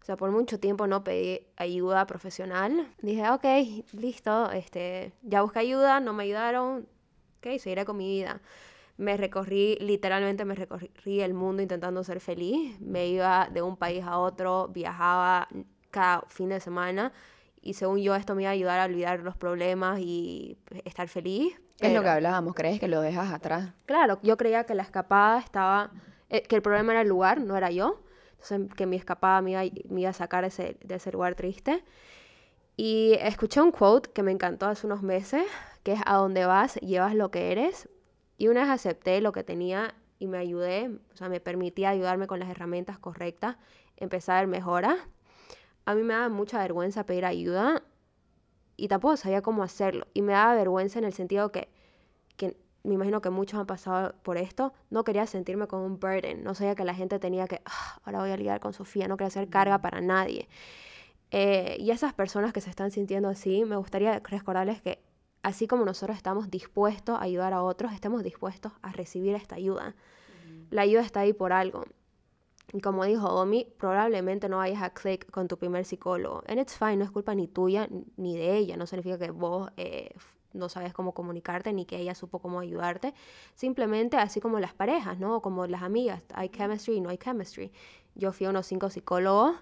O 0.00 0.04
sea, 0.04 0.16
por 0.16 0.30
mucho 0.30 0.60
tiempo 0.60 0.86
no 0.86 1.02
pedí 1.02 1.48
ayuda 1.56 2.06
profesional. 2.06 2.86
Dije, 3.02 3.28
ok, 3.28 3.44
listo, 3.94 4.52
este, 4.52 5.12
ya 5.22 5.42
busqué 5.42 5.58
ayuda, 5.58 5.98
no 5.98 6.12
me 6.12 6.22
ayudaron, 6.22 6.86
ok, 7.38 7.58
seguiré 7.58 7.84
con 7.84 7.96
mi 7.96 8.06
vida. 8.06 8.40
Me 8.98 9.16
recorrí, 9.16 9.78
literalmente 9.80 10.44
me 10.44 10.54
recorrí 10.54 11.22
el 11.22 11.34
mundo 11.34 11.60
intentando 11.60 12.04
ser 12.04 12.20
feliz. 12.20 12.80
Me 12.80 13.08
iba 13.08 13.48
de 13.52 13.62
un 13.62 13.76
país 13.76 14.04
a 14.04 14.18
otro, 14.18 14.68
viajaba 14.68 15.48
cada 15.90 16.22
fin 16.28 16.50
de 16.50 16.60
semana 16.60 17.12
y 17.62 17.74
según 17.74 17.98
yo 17.98 18.14
esto 18.14 18.34
me 18.34 18.42
iba 18.42 18.50
a 18.50 18.54
ayudar 18.54 18.80
a 18.80 18.84
olvidar 18.84 19.20
los 19.20 19.36
problemas 19.36 20.00
y 20.00 20.58
estar 20.84 21.08
feliz. 21.08 21.60
Es 21.80 21.92
lo 21.92 22.02
que 22.02 22.08
hablábamos, 22.08 22.54
¿crees 22.54 22.80
que 22.80 22.88
lo 22.88 23.00
dejas 23.00 23.32
atrás? 23.32 23.72
Claro, 23.86 24.18
yo 24.22 24.36
creía 24.36 24.64
que 24.64 24.74
la 24.74 24.82
escapada 24.82 25.38
estaba, 25.38 25.92
eh, 26.28 26.42
que 26.42 26.56
el 26.56 26.62
problema 26.62 26.92
era 26.92 27.02
el 27.02 27.08
lugar, 27.08 27.40
no 27.40 27.56
era 27.56 27.70
yo. 27.70 28.02
Entonces, 28.32 28.74
que 28.74 28.86
mi 28.86 28.96
escapada 28.96 29.42
me 29.42 29.52
iba, 29.52 29.62
me 29.88 30.00
iba 30.02 30.10
a 30.10 30.14
sacar 30.14 30.44
ese, 30.44 30.76
de 30.82 30.96
ese 30.96 31.12
lugar 31.12 31.34
triste. 31.34 31.84
Y 32.76 33.14
escuché 33.20 33.60
un 33.60 33.72
quote 33.72 34.10
que 34.10 34.22
me 34.22 34.30
encantó 34.30 34.66
hace 34.66 34.86
unos 34.86 35.02
meses, 35.02 35.44
que 35.82 35.92
es 35.92 36.00
a 36.06 36.14
donde 36.14 36.46
vas, 36.46 36.76
llevas 36.76 37.14
lo 37.14 37.30
que 37.30 37.52
eres. 37.52 37.88
Y 38.36 38.48
una 38.48 38.62
vez 38.62 38.70
acepté 38.70 39.20
lo 39.20 39.32
que 39.32 39.42
tenía 39.42 39.94
y 40.20 40.26
me 40.28 40.38
ayudé, 40.38 40.90
o 41.12 41.16
sea, 41.16 41.28
me 41.28 41.40
permitía 41.40 41.90
ayudarme 41.90 42.26
con 42.26 42.38
las 42.40 42.48
herramientas 42.48 42.98
correctas, 42.98 43.56
empecé 43.96 44.32
a 44.32 44.36
ver 44.36 44.46
mejoras 44.46 44.96
a 45.88 45.94
mí 45.94 46.02
me 46.02 46.12
daba 46.12 46.28
mucha 46.28 46.58
vergüenza 46.58 47.06
pedir 47.06 47.24
ayuda 47.24 47.82
y 48.76 48.88
tampoco 48.88 49.16
sabía 49.16 49.40
cómo 49.40 49.62
hacerlo. 49.62 50.06
Y 50.12 50.20
me 50.20 50.34
daba 50.34 50.54
vergüenza 50.54 50.98
en 50.98 51.06
el 51.06 51.14
sentido 51.14 51.50
que, 51.50 51.70
que 52.36 52.58
me 52.84 52.92
imagino 52.92 53.22
que 53.22 53.30
muchos 53.30 53.58
han 53.58 53.64
pasado 53.64 54.14
por 54.22 54.36
esto, 54.36 54.74
no 54.90 55.02
quería 55.02 55.26
sentirme 55.26 55.66
con 55.66 55.80
un 55.80 55.98
burden, 55.98 56.44
no 56.44 56.54
sabía 56.54 56.74
que 56.74 56.84
la 56.84 56.92
gente 56.92 57.18
tenía 57.18 57.46
que, 57.46 57.62
ah, 57.64 58.00
ahora 58.04 58.18
voy 58.18 58.30
a 58.32 58.36
lidiar 58.36 58.60
con 58.60 58.74
Sofía, 58.74 59.08
no 59.08 59.16
quería 59.16 59.28
hacer 59.28 59.48
carga 59.48 59.80
para 59.80 60.02
nadie. 60.02 60.46
Eh, 61.30 61.78
y 61.80 61.90
esas 61.90 62.12
personas 62.12 62.52
que 62.52 62.60
se 62.60 62.68
están 62.68 62.90
sintiendo 62.90 63.30
así, 63.30 63.64
me 63.64 63.76
gustaría 63.76 64.18
recordarles 64.18 64.82
que 64.82 64.98
así 65.42 65.66
como 65.66 65.86
nosotros 65.86 66.18
estamos 66.18 66.50
dispuestos 66.50 67.18
a 67.18 67.22
ayudar 67.22 67.54
a 67.54 67.62
otros, 67.62 67.94
estemos 67.94 68.22
dispuestos 68.22 68.72
a 68.82 68.92
recibir 68.92 69.34
esta 69.36 69.54
ayuda. 69.54 69.94
La 70.68 70.82
ayuda 70.82 71.00
está 71.00 71.20
ahí 71.20 71.32
por 71.32 71.54
algo. 71.54 71.86
Y 72.72 72.80
como 72.80 73.04
dijo 73.04 73.26
Omi, 73.28 73.66
probablemente 73.78 74.48
no 74.48 74.58
vayas 74.58 74.82
a 74.82 74.90
click 74.90 75.30
con 75.30 75.48
tu 75.48 75.56
primer 75.58 75.84
psicólogo. 75.86 76.42
And 76.48 76.58
it's 76.60 76.76
fine, 76.76 76.96
no 76.98 77.04
es 77.04 77.10
culpa 77.10 77.34
ni 77.34 77.48
tuya 77.48 77.88
ni 78.16 78.36
de 78.36 78.56
ella. 78.58 78.76
No 78.76 78.86
significa 78.86 79.18
que 79.18 79.30
vos 79.30 79.70
eh, 79.78 80.10
no 80.52 80.68
sabes 80.68 80.92
cómo 80.92 81.14
comunicarte 81.14 81.72
ni 81.72 81.86
que 81.86 81.96
ella 81.96 82.14
supo 82.14 82.40
cómo 82.40 82.60
ayudarte. 82.60 83.14
Simplemente 83.54 84.16
así 84.18 84.40
como 84.40 84.60
las 84.60 84.74
parejas, 84.74 85.18
¿no? 85.18 85.40
Como 85.40 85.66
las 85.66 85.82
amigas. 85.82 86.22
Hay 86.34 86.50
chemistry 86.50 86.96
y 86.96 87.00
no 87.00 87.08
hay 87.08 87.16
chemistry. 87.18 87.72
Yo 88.14 88.32
fui 88.32 88.46
a 88.46 88.50
unos 88.50 88.66
cinco 88.66 88.90
psicólogos 88.90 89.54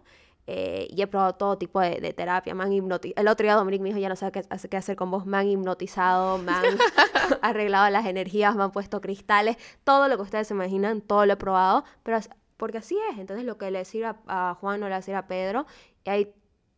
eh, 0.49 0.89
y 0.91 1.01
he 1.03 1.07
probado 1.07 1.35
todo 1.35 1.59
tipo 1.59 1.79
de, 1.81 2.01
de 2.01 2.13
terapia. 2.13 2.55
Hipnoti- 2.55 3.13
El 3.17 3.29
otro 3.29 3.45
día 3.45 3.55
Dominic 3.55 3.83
me 3.83 3.89
dijo, 3.91 4.01
ya 4.01 4.09
no 4.09 4.17
sé 4.17 4.33
qué, 4.33 4.43
qué 4.69 4.77
hacer 4.77 4.97
con 4.97 5.13
vos. 5.13 5.27
Me 5.27 5.37
han 5.37 5.47
hipnotizado, 5.47 6.39
me 6.39 6.51
han 6.51 6.65
arreglado 7.43 7.89
las 7.91 8.07
energías, 8.07 8.57
me 8.57 8.65
han 8.65 8.73
puesto 8.73 9.01
cristales. 9.01 9.57
Todo 9.85 10.09
lo 10.09 10.17
que 10.17 10.23
ustedes 10.23 10.49
se 10.49 10.55
imaginan, 10.55 11.01
todo 11.03 11.25
lo 11.27 11.35
he 11.35 11.37
probado. 11.37 11.85
Pero 12.03 12.19
porque 12.57 12.79
así 12.79 12.97
es. 13.11 13.19
Entonces 13.19 13.45
lo 13.45 13.59
que 13.59 13.71
le 13.71 13.79
decía 13.79 14.17
a, 14.27 14.51
a 14.51 14.55
Juan 14.55 14.81
no 14.81 14.89
le 14.89 14.95
decía 14.95 15.19
a 15.19 15.27
Pedro. 15.27 15.67
Y 16.05 16.11
hay 16.11 16.35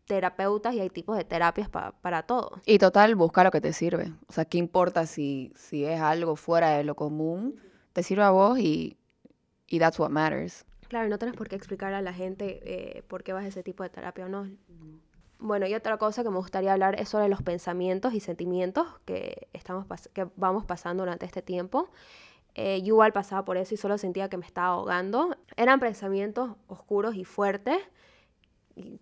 terapeutas 0.06 0.74
y 0.74 0.80
hay 0.80 0.88
tipos 0.90 1.16
de 1.16 1.24
terapias 1.24 1.68
pa- 1.68 1.92
para 2.00 2.22
todo. 2.22 2.60
Y 2.64 2.78
total, 2.78 3.14
busca 3.14 3.44
lo 3.44 3.50
que 3.50 3.60
te 3.60 3.72
sirve. 3.72 4.12
O 4.28 4.32
sea, 4.32 4.44
¿qué 4.46 4.58
importa 4.58 5.06
si, 5.06 5.52
si 5.54 5.84
es 5.84 6.00
algo 6.00 6.34
fuera 6.36 6.70
de 6.70 6.84
lo 6.84 6.94
común? 6.94 7.60
Te 7.92 8.02
sirve 8.02 8.22
a 8.22 8.30
vos 8.30 8.58
y, 8.58 8.96
y 9.66 9.78
that's 9.78 9.98
what 9.98 10.08
matters. 10.10 10.64
Claro, 10.88 11.08
no 11.10 11.18
tienes 11.18 11.36
por 11.36 11.48
qué 11.48 11.56
explicar 11.56 11.92
a 11.92 12.00
la 12.00 12.14
gente 12.14 12.60
eh, 12.64 13.02
por 13.02 13.22
qué 13.22 13.34
vas 13.34 13.44
a 13.44 13.48
ese 13.48 13.62
tipo 13.62 13.82
de 13.82 13.90
terapia 13.90 14.24
o 14.24 14.28
no. 14.30 14.48
Bueno, 15.38 15.66
y 15.66 15.74
otra 15.74 15.98
cosa 15.98 16.24
que 16.24 16.30
me 16.30 16.36
gustaría 16.38 16.72
hablar 16.72 16.98
es 16.98 17.10
sobre 17.10 17.28
los 17.28 17.42
pensamientos 17.42 18.14
y 18.14 18.20
sentimientos 18.20 18.86
que, 19.04 19.48
estamos 19.52 19.86
que 20.14 20.26
vamos 20.36 20.64
pasando 20.64 21.02
durante 21.04 21.26
este 21.26 21.42
tiempo. 21.42 21.90
Eh, 22.60 22.80
yo 22.82 22.94
igual 22.94 23.12
pasaba 23.12 23.44
por 23.44 23.56
eso 23.56 23.72
y 23.72 23.76
solo 23.76 23.98
sentía 23.98 24.28
que 24.28 24.36
me 24.36 24.44
estaba 24.44 24.74
ahogando. 24.74 25.36
Eran 25.56 25.78
pensamientos 25.78 26.56
oscuros 26.66 27.14
y 27.14 27.24
fuertes, 27.24 27.78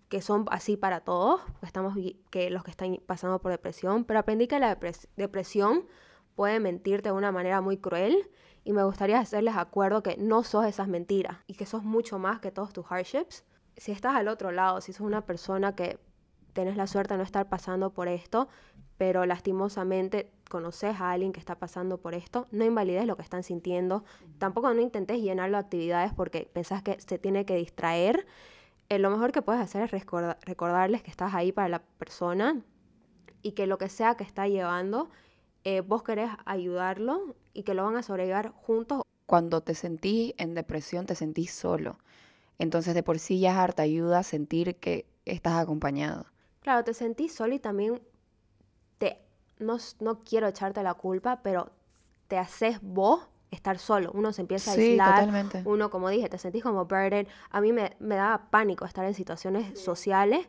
que 0.09 0.21
son 0.21 0.45
así 0.51 0.77
para 0.77 0.99
todos, 0.99 1.41
estamos, 1.63 1.95
que 2.29 2.51
los 2.51 2.63
que 2.63 2.69
están 2.69 2.99
pasando 3.07 3.39
por 3.39 3.51
depresión, 3.51 4.05
pero 4.05 4.19
aprendí 4.19 4.47
que 4.47 4.59
la 4.59 4.79
depres- 4.79 5.07
depresión 5.15 5.87
puede 6.35 6.59
mentirte 6.59 7.09
de 7.09 7.13
una 7.13 7.31
manera 7.31 7.59
muy 7.61 7.77
cruel 7.77 8.29
y 8.63 8.73
me 8.73 8.83
gustaría 8.83 9.19
hacerles 9.19 9.55
acuerdo 9.55 10.03
que 10.03 10.17
no 10.17 10.43
sos 10.43 10.65
esas 10.65 10.87
mentiras 10.87 11.37
y 11.47 11.55
que 11.55 11.65
sos 11.65 11.83
mucho 11.83 12.19
más 12.19 12.39
que 12.39 12.51
todos 12.51 12.73
tus 12.73 12.85
hardships. 12.85 13.43
Si 13.75 13.91
estás 13.91 14.15
al 14.15 14.27
otro 14.27 14.51
lado, 14.51 14.81
si 14.81 14.93
sos 14.93 15.01
una 15.01 15.25
persona 15.25 15.75
que 15.75 15.99
tenés 16.53 16.77
la 16.77 16.85
suerte 16.85 17.15
de 17.15 17.17
no 17.19 17.23
estar 17.23 17.49
pasando 17.49 17.91
por 17.91 18.07
esto, 18.07 18.49
pero 18.97 19.25
lastimosamente 19.25 20.31
conoces 20.49 20.99
a 20.99 21.11
alguien 21.11 21.31
que 21.33 21.39
está 21.39 21.55
pasando 21.55 21.97
por 21.97 22.13
esto, 22.13 22.47
no 22.51 22.63
invalides 22.65 23.05
lo 23.05 23.15
que 23.15 23.21
están 23.23 23.43
sintiendo. 23.43 24.03
Tampoco 24.37 24.73
no 24.73 24.81
intentes 24.81 25.21
llenarlo 25.21 25.57
de 25.57 25.63
actividades 25.63 26.13
porque 26.13 26.49
pensás 26.51 26.81
que 26.83 26.99
se 26.99 27.17
tiene 27.17 27.45
que 27.45 27.55
distraer. 27.55 28.25
Eh, 28.89 28.99
lo 28.99 29.09
mejor 29.09 29.31
que 29.31 29.41
puedes 29.41 29.61
hacer 29.61 29.83
es 29.83 29.91
recorda- 29.91 30.37
recordarles 30.43 31.03
que 31.03 31.11
estás 31.11 31.33
ahí 31.33 31.51
para 31.51 31.69
la 31.69 31.79
persona 31.79 32.61
y 33.41 33.51
que 33.51 33.67
lo 33.67 33.77
que 33.77 33.89
sea 33.89 34.15
que 34.15 34.23
está 34.23 34.47
llevando, 34.47 35.09
eh, 35.63 35.81
vos 35.81 36.03
querés 36.03 36.29
ayudarlo 36.45 37.35
y 37.53 37.63
que 37.63 37.73
lo 37.73 37.83
van 37.83 37.97
a 37.97 38.03
sobrellevar 38.03 38.51
juntos. 38.51 39.01
Cuando 39.25 39.61
te 39.61 39.75
sentís 39.75 40.33
en 40.37 40.53
depresión, 40.53 41.05
te 41.05 41.15
sentís 41.15 41.51
solo. 41.51 41.99
Entonces, 42.59 42.93
de 42.95 43.03
por 43.03 43.19
sí 43.19 43.39
ya 43.39 43.51
es 43.51 43.57
harta 43.57 43.83
ayuda 43.83 44.23
sentir 44.23 44.77
que 44.77 45.05
estás 45.25 45.61
acompañado. 45.61 46.25
Claro, 46.61 46.83
te 46.83 46.93
sentís 46.93 47.33
solo 47.33 47.53
y 47.53 47.59
también 47.59 48.01
no, 49.59 49.77
no 49.99 50.19
quiero 50.23 50.47
echarte 50.47 50.83
la 50.83 50.93
culpa, 50.93 51.41
pero 51.43 51.71
te 52.27 52.37
haces 52.37 52.79
vos 52.81 53.27
estar 53.51 53.79
solo. 53.79 54.11
Uno 54.13 54.33
se 54.33 54.41
empieza 54.41 54.71
a 54.71 54.73
Sí, 54.75 54.81
aislar. 54.91 55.15
totalmente. 55.15 55.61
Uno, 55.65 55.89
como 55.89 56.09
dije, 56.09 56.27
te 56.29 56.37
sentís 56.37 56.63
como 56.63 56.85
burden. 56.85 57.27
A 57.49 57.61
mí 57.61 57.71
me, 57.73 57.95
me 57.99 58.15
daba 58.15 58.49
pánico 58.49 58.85
estar 58.85 59.05
en 59.05 59.13
situaciones 59.13 59.79
sociales. 59.79 60.47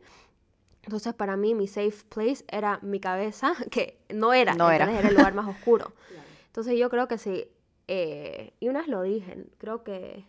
Entonces, 0.83 1.13
para 1.15 1.37
mí, 1.37 1.55
mi 1.55 1.67
safe 1.69 2.05
place 2.09 2.45
era 2.49 2.79
mi 2.83 2.99
cabeza, 3.01 3.53
que 3.71 3.99
no 4.09 4.33
era, 4.33 4.55
No 4.55 4.71
era. 4.71 4.91
era 4.91 5.09
el 5.09 5.15
lugar 5.15 5.35
más 5.35 5.47
oscuro. 5.47 5.93
Entonces, 6.47 6.79
yo 6.79 6.91
creo 6.91 7.07
que 7.09 7.19
sí. 7.19 7.47
eh, 7.87 8.53
y 8.61 8.69
una 8.69 8.81
vez 8.81 8.89
lo 8.89 9.03
dije, 9.03 9.47
creo 9.59 9.83
que 9.85 10.25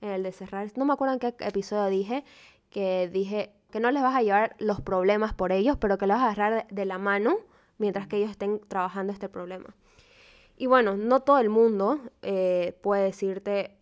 en 0.00 0.08
el 0.10 0.22
de 0.22 0.32
cerrar, 0.32 0.68
no 0.76 0.84
me 0.84 0.92
acuerdo 0.92 1.14
en 1.14 1.20
qué 1.20 1.34
episodio 1.40 1.86
dije, 1.86 2.24
que 2.70 3.08
dije 3.12 3.52
que 3.70 3.80
no 3.80 3.90
les 3.90 4.02
vas 4.02 4.14
a 4.14 4.22
llevar 4.22 4.54
los 4.58 4.80
problemas 4.80 5.32
por 5.34 5.50
ellos, 5.52 5.76
pero 5.78 5.96
que 5.98 6.06
los 6.06 6.16
vas 6.16 6.24
a 6.24 6.30
agarrar 6.32 6.66
de, 6.68 6.74
de 6.74 6.84
la 6.84 6.98
mano 6.98 7.36
mientras 7.78 8.06
que 8.06 8.16
ellos 8.16 8.30
estén 8.30 8.60
trabajando 8.68 9.12
este 9.12 9.28
problema. 9.28 9.74
Y 10.56 10.66
bueno, 10.66 10.96
no 10.96 11.20
todo 11.20 11.38
el 11.38 11.48
mundo 11.48 12.00
eh, 12.22 12.78
puede 12.82 13.04
decirte, 13.04 13.76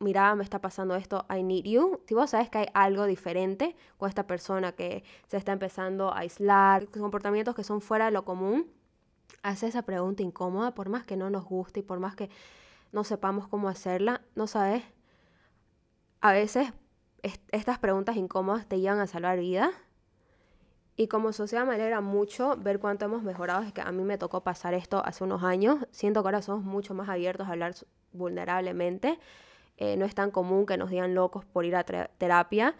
mira, 0.00 0.34
me 0.34 0.42
está 0.44 0.60
pasando 0.60 0.96
esto, 0.96 1.26
I 1.30 1.42
need 1.42 1.64
you. 1.64 2.00
Si 2.06 2.14
vos 2.14 2.30
sabes 2.30 2.50
que 2.50 2.58
hay 2.58 2.66
algo 2.74 3.04
diferente 3.06 3.76
con 3.98 4.08
esta 4.08 4.26
persona 4.26 4.72
que 4.72 5.04
se 5.26 5.36
está 5.36 5.52
empezando 5.52 6.12
a 6.12 6.20
aislar, 6.20 6.88
comportamientos 6.88 7.54
que 7.54 7.64
son 7.64 7.80
fuera 7.80 8.06
de 8.06 8.10
lo 8.12 8.24
común, 8.24 8.66
haz 9.42 9.62
esa 9.62 9.82
pregunta 9.82 10.22
incómoda, 10.22 10.74
por 10.74 10.88
más 10.88 11.04
que 11.04 11.16
no 11.16 11.30
nos 11.30 11.44
guste 11.44 11.80
y 11.80 11.82
por 11.82 12.00
más 12.00 12.16
que 12.16 12.30
no 12.90 13.04
sepamos 13.04 13.46
cómo 13.48 13.68
hacerla, 13.68 14.22
no 14.34 14.46
sabes. 14.46 14.82
A 16.20 16.32
veces 16.32 16.72
est- 17.22 17.42
estas 17.52 17.78
preguntas 17.78 18.16
incómodas 18.16 18.66
te 18.66 18.80
llevan 18.80 18.98
a 19.00 19.06
salvar 19.06 19.38
vidas. 19.38 19.70
Y 21.00 21.06
como 21.06 21.32
sociedad 21.32 21.64
me 21.64 21.74
alegra 21.76 22.00
mucho 22.00 22.56
ver 22.56 22.80
cuánto 22.80 23.04
hemos 23.04 23.22
mejorado. 23.22 23.62
Es 23.62 23.72
que 23.72 23.80
a 23.80 23.92
mí 23.92 24.02
me 24.02 24.18
tocó 24.18 24.42
pasar 24.42 24.74
esto 24.74 25.00
hace 25.04 25.22
unos 25.22 25.44
años. 25.44 25.86
Siento 25.92 26.22
que 26.22 26.26
ahora 26.26 26.42
somos 26.42 26.64
mucho 26.64 26.92
más 26.92 27.08
abiertos 27.08 27.46
a 27.46 27.52
hablar 27.52 27.72
vulnerablemente. 28.12 29.20
Eh, 29.76 29.96
no 29.96 30.04
es 30.04 30.16
tan 30.16 30.32
común 30.32 30.66
que 30.66 30.76
nos 30.76 30.90
digan 30.90 31.14
locos 31.14 31.44
por 31.44 31.64
ir 31.64 31.76
a 31.76 31.84
terapia. 31.84 32.74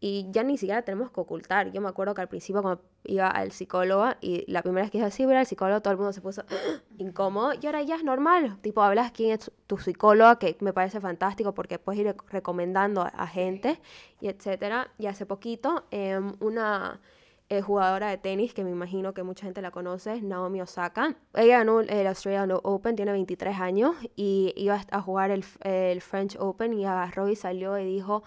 Y 0.00 0.26
ya 0.32 0.42
ni 0.42 0.58
siquiera 0.58 0.82
tenemos 0.82 1.12
que 1.12 1.20
ocultar. 1.20 1.70
Yo 1.70 1.80
me 1.80 1.88
acuerdo 1.88 2.12
que 2.12 2.22
al 2.22 2.28
principio 2.28 2.60
cuando 2.60 2.82
iba 3.04 3.28
al 3.28 3.52
psicólogo 3.52 4.08
y 4.20 4.44
la 4.50 4.62
primera 4.62 4.82
vez 4.82 4.90
que 4.90 4.98
dije 4.98 5.06
así, 5.06 5.24
voy 5.24 5.36
al 5.36 5.46
psicólogo, 5.46 5.80
todo 5.80 5.92
el 5.92 5.98
mundo 5.98 6.12
se 6.12 6.20
puso 6.20 6.42
incómodo. 6.98 7.52
Y 7.60 7.66
ahora 7.66 7.82
ya 7.82 7.94
es 7.94 8.02
normal. 8.02 8.58
Tipo, 8.62 8.82
hablas 8.82 9.12
quién 9.12 9.30
es 9.38 9.52
tu 9.68 9.78
psicóloga, 9.78 10.40
que 10.40 10.56
me 10.58 10.72
parece 10.72 11.00
fantástico 11.00 11.54
porque 11.54 11.78
puedes 11.78 12.00
ir 12.00 12.16
recomendando 12.30 13.02
a, 13.02 13.26
gente 13.28 13.80
y 14.20 14.26
etcétera. 14.26 14.90
Y 14.98 15.06
hace 15.06 15.24
poquito, 15.24 15.84
em, 15.92 16.34
una 16.40 17.00
eh, 17.50 17.62
jugadora 17.62 18.10
de 18.10 18.18
tenis, 18.18 18.52
que 18.52 18.64
me 18.64 18.70
imagino 18.70 19.14
que 19.14 19.22
mucha 19.22 19.46
gente 19.46 19.62
la 19.62 19.70
conoce, 19.70 20.20
Naomi 20.20 20.60
Osaka. 20.60 21.16
Ella 21.34 21.58
ganó 21.58 21.80
el 21.80 22.06
Australian 22.06 22.52
Open, 22.62 22.94
tiene 22.94 23.12
23 23.12 23.58
años, 23.58 23.96
y 24.16 24.52
iba 24.56 24.80
a 24.90 25.00
jugar 25.00 25.30
el, 25.30 25.44
el 25.62 26.00
French 26.02 26.36
Open 26.38 26.74
y 26.74 26.84
agarró 26.84 27.28
y 27.28 27.36
salió 27.36 27.78
y 27.78 27.84
dijo 27.84 28.22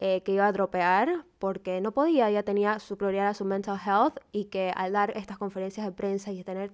eh, 0.00 0.22
que 0.24 0.32
iba 0.32 0.46
a 0.46 0.52
dropear 0.52 1.24
porque 1.38 1.80
no 1.80 1.92
podía, 1.92 2.28
ella 2.28 2.42
tenía 2.42 2.80
su 2.80 2.98
prioridad 2.98 3.28
a 3.28 3.34
su 3.34 3.44
mental 3.44 3.78
health 3.78 4.18
y 4.32 4.46
que 4.46 4.72
al 4.74 4.92
dar 4.92 5.16
estas 5.16 5.38
conferencias 5.38 5.86
de 5.86 5.92
prensa 5.92 6.32
y 6.32 6.42
tener 6.42 6.72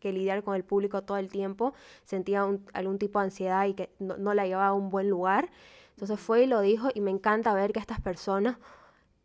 que 0.00 0.12
lidiar 0.12 0.42
con 0.42 0.56
el 0.56 0.64
público 0.64 1.02
todo 1.02 1.18
el 1.18 1.28
tiempo, 1.28 1.74
sentía 2.04 2.48
algún 2.72 2.98
tipo 2.98 3.18
de 3.18 3.26
ansiedad 3.26 3.66
y 3.66 3.74
que 3.74 3.90
no, 3.98 4.16
no 4.16 4.32
la 4.32 4.46
llevaba 4.46 4.68
a 4.68 4.72
un 4.72 4.88
buen 4.88 5.10
lugar. 5.10 5.50
Entonces 5.90 6.18
fue 6.18 6.44
y 6.44 6.46
lo 6.46 6.62
dijo 6.62 6.88
y 6.94 7.02
me 7.02 7.10
encanta 7.10 7.52
ver 7.52 7.72
que 7.72 7.78
estas 7.78 8.00
personas 8.00 8.56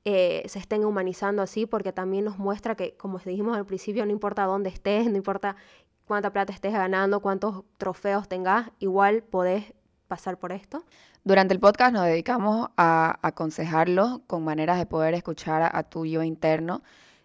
eh, 0.10 0.43
se 0.48 0.58
estén 0.58 0.86
humanizando 0.86 1.41
así 1.41 1.65
porque 1.65 1.91
también 1.91 2.24
nos 2.24 2.38
muestra 2.38 2.76
que, 2.76 2.96
como 2.96 3.20
dijimos 3.20 3.58
al 3.58 3.65
principio, 3.65 4.06
no 4.06 4.13
importa 4.13 4.46
dónde 4.46 4.70
estés, 4.70 5.12
no 5.12 5.17
importa 5.17 5.58
cuánta 6.06 6.32
plata 6.32 6.54
estés 6.54 6.72
ganando, 6.72 7.20
cuántos 7.20 7.65
trofeos 7.78 8.30
tengas, 8.30 8.72
igual 8.80 9.22
podés 9.22 9.74
pasar 10.08 10.39
por 10.39 10.54
esto. 10.54 10.86
Durante 11.26 11.54
el 11.54 11.60
podcast 11.60 11.91
nos 11.91 12.06
dedicamos 12.06 12.70
a 12.78 13.20
aconsejarlos 13.22 14.22
con 14.28 14.46
maneras 14.46 14.78
de 14.78 14.86
poder 14.86 15.13
escuchar 15.13 15.70
a, 15.76 15.84
tu 15.84 16.06
yo 16.06 16.24
interno, 16.24 16.84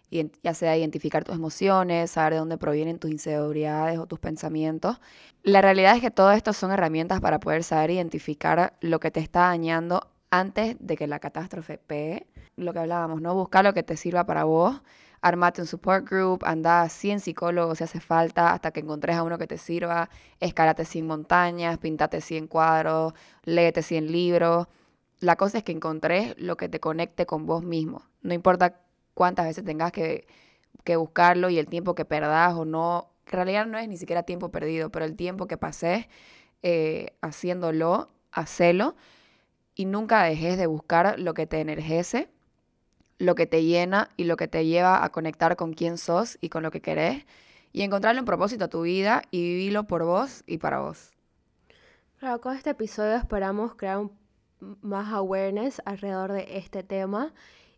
y 0.09 0.29
ya 0.43 0.53
sea 0.53 0.75
identificar 0.75 1.23
tus 1.23 1.35
emociones, 1.35 2.11
saber 2.11 2.33
de 2.33 2.39
dónde 2.39 2.57
provienen 2.57 2.99
tus 2.99 3.11
inseguridades 3.11 3.97
o 3.97 4.07
tus 4.07 4.19
pensamientos. 4.19 4.99
La 5.41 5.61
realidad 5.61 5.95
es 5.95 6.01
que 6.01 6.11
todo 6.11 6.33
esto 6.33 6.51
son 6.51 6.73
herramientas 6.73 7.21
para 7.21 7.39
poder 7.39 7.63
saber 7.63 7.91
identificar 7.91 8.73
lo 8.81 8.99
que 8.99 9.09
te 9.09 9.21
está 9.21 9.47
dañando 9.47 10.01
antes 10.31 10.75
de 10.81 10.97
que 10.97 11.07
la 11.07 11.19
catástrofe 11.19 11.77
pegue. 11.77 12.27
Lo 12.55 12.73
que 12.73 12.79
hablábamos, 12.79 13.21
¿no? 13.21 13.33
Buscar 13.33 13.63
lo 13.63 13.73
que 13.73 13.83
te 13.83 13.97
sirva 13.97 14.25
para 14.25 14.43
vos, 14.43 14.81
armate 15.21 15.61
un 15.61 15.67
support 15.67 16.07
group, 16.07 16.43
anda 16.45 16.81
a 16.81 16.89
100 16.89 17.21
psicólogos 17.21 17.79
si 17.79 17.83
hace 17.83 17.99
falta 17.99 18.53
hasta 18.53 18.71
que 18.71 18.81
encontres 18.81 19.15
a 19.15 19.23
uno 19.23 19.37
que 19.37 19.47
te 19.47 19.57
sirva, 19.57 20.09
escalate 20.39 20.85
100 20.85 21.07
montañas, 21.07 21.77
pintate 21.79 22.21
100 22.21 22.47
cuadros, 22.47 23.13
léete 23.43 23.81
100 23.81 24.11
libros. 24.11 24.67
La 25.19 25.35
cosa 25.35 25.59
es 25.59 25.63
que 25.63 25.71
encontres 25.71 26.35
lo 26.37 26.57
que 26.57 26.69
te 26.69 26.79
conecte 26.79 27.25
con 27.25 27.45
vos 27.45 27.63
mismo. 27.63 28.03
No 28.21 28.33
importa 28.33 28.81
cuántas 29.13 29.45
veces 29.47 29.63
tengas 29.63 29.91
que, 29.91 30.27
que 30.83 30.95
buscarlo 30.95 31.49
y 31.49 31.57
el 31.57 31.67
tiempo 31.67 31.95
que 31.95 32.05
perdás 32.05 32.53
o 32.55 32.65
no. 32.65 33.09
En 33.27 33.33
realidad 33.33 33.65
no 33.65 33.77
es 33.77 33.87
ni 33.87 33.97
siquiera 33.97 34.23
tiempo 34.23 34.49
perdido, 34.49 34.89
pero 34.91 35.05
el 35.05 35.15
tiempo 35.15 35.47
que 35.47 35.57
pases 35.57 36.07
eh, 36.61 37.15
haciéndolo, 37.21 38.09
hacelo 38.31 38.95
y 39.75 39.85
nunca 39.85 40.23
dejes 40.23 40.57
de 40.57 40.67
buscar 40.67 41.19
lo 41.19 41.33
que 41.33 41.47
te 41.47 41.59
energice, 41.59 42.29
lo 43.23 43.35
que 43.35 43.47
te 43.47 43.63
llena 43.63 44.09
y 44.17 44.25
lo 44.25 44.37
que 44.37 44.47
te 44.47 44.65
lleva 44.65 45.03
a 45.03 45.09
conectar 45.11 45.55
con 45.55 45.73
quién 45.73 45.97
sos 45.97 46.37
y 46.41 46.49
con 46.49 46.63
lo 46.63 46.71
que 46.71 46.81
querés 46.81 47.25
y 47.71 47.81
encontrarle 47.81 48.21
un 48.21 48.25
propósito 48.25 48.65
a 48.65 48.67
tu 48.67 48.83
vida 48.83 49.23
y 49.31 49.41
vivirlo 49.41 49.85
por 49.85 50.03
vos 50.03 50.43
y 50.45 50.57
para 50.57 50.79
vos. 50.79 51.11
Claro, 52.19 52.39
con 52.39 52.55
este 52.55 52.69
episodio 52.69 53.15
esperamos 53.15 53.75
crear 53.75 54.07
más 54.81 55.11
awareness 55.11 55.81
alrededor 55.85 56.31
de 56.31 56.57
este 56.57 56.83
tema 56.83 57.33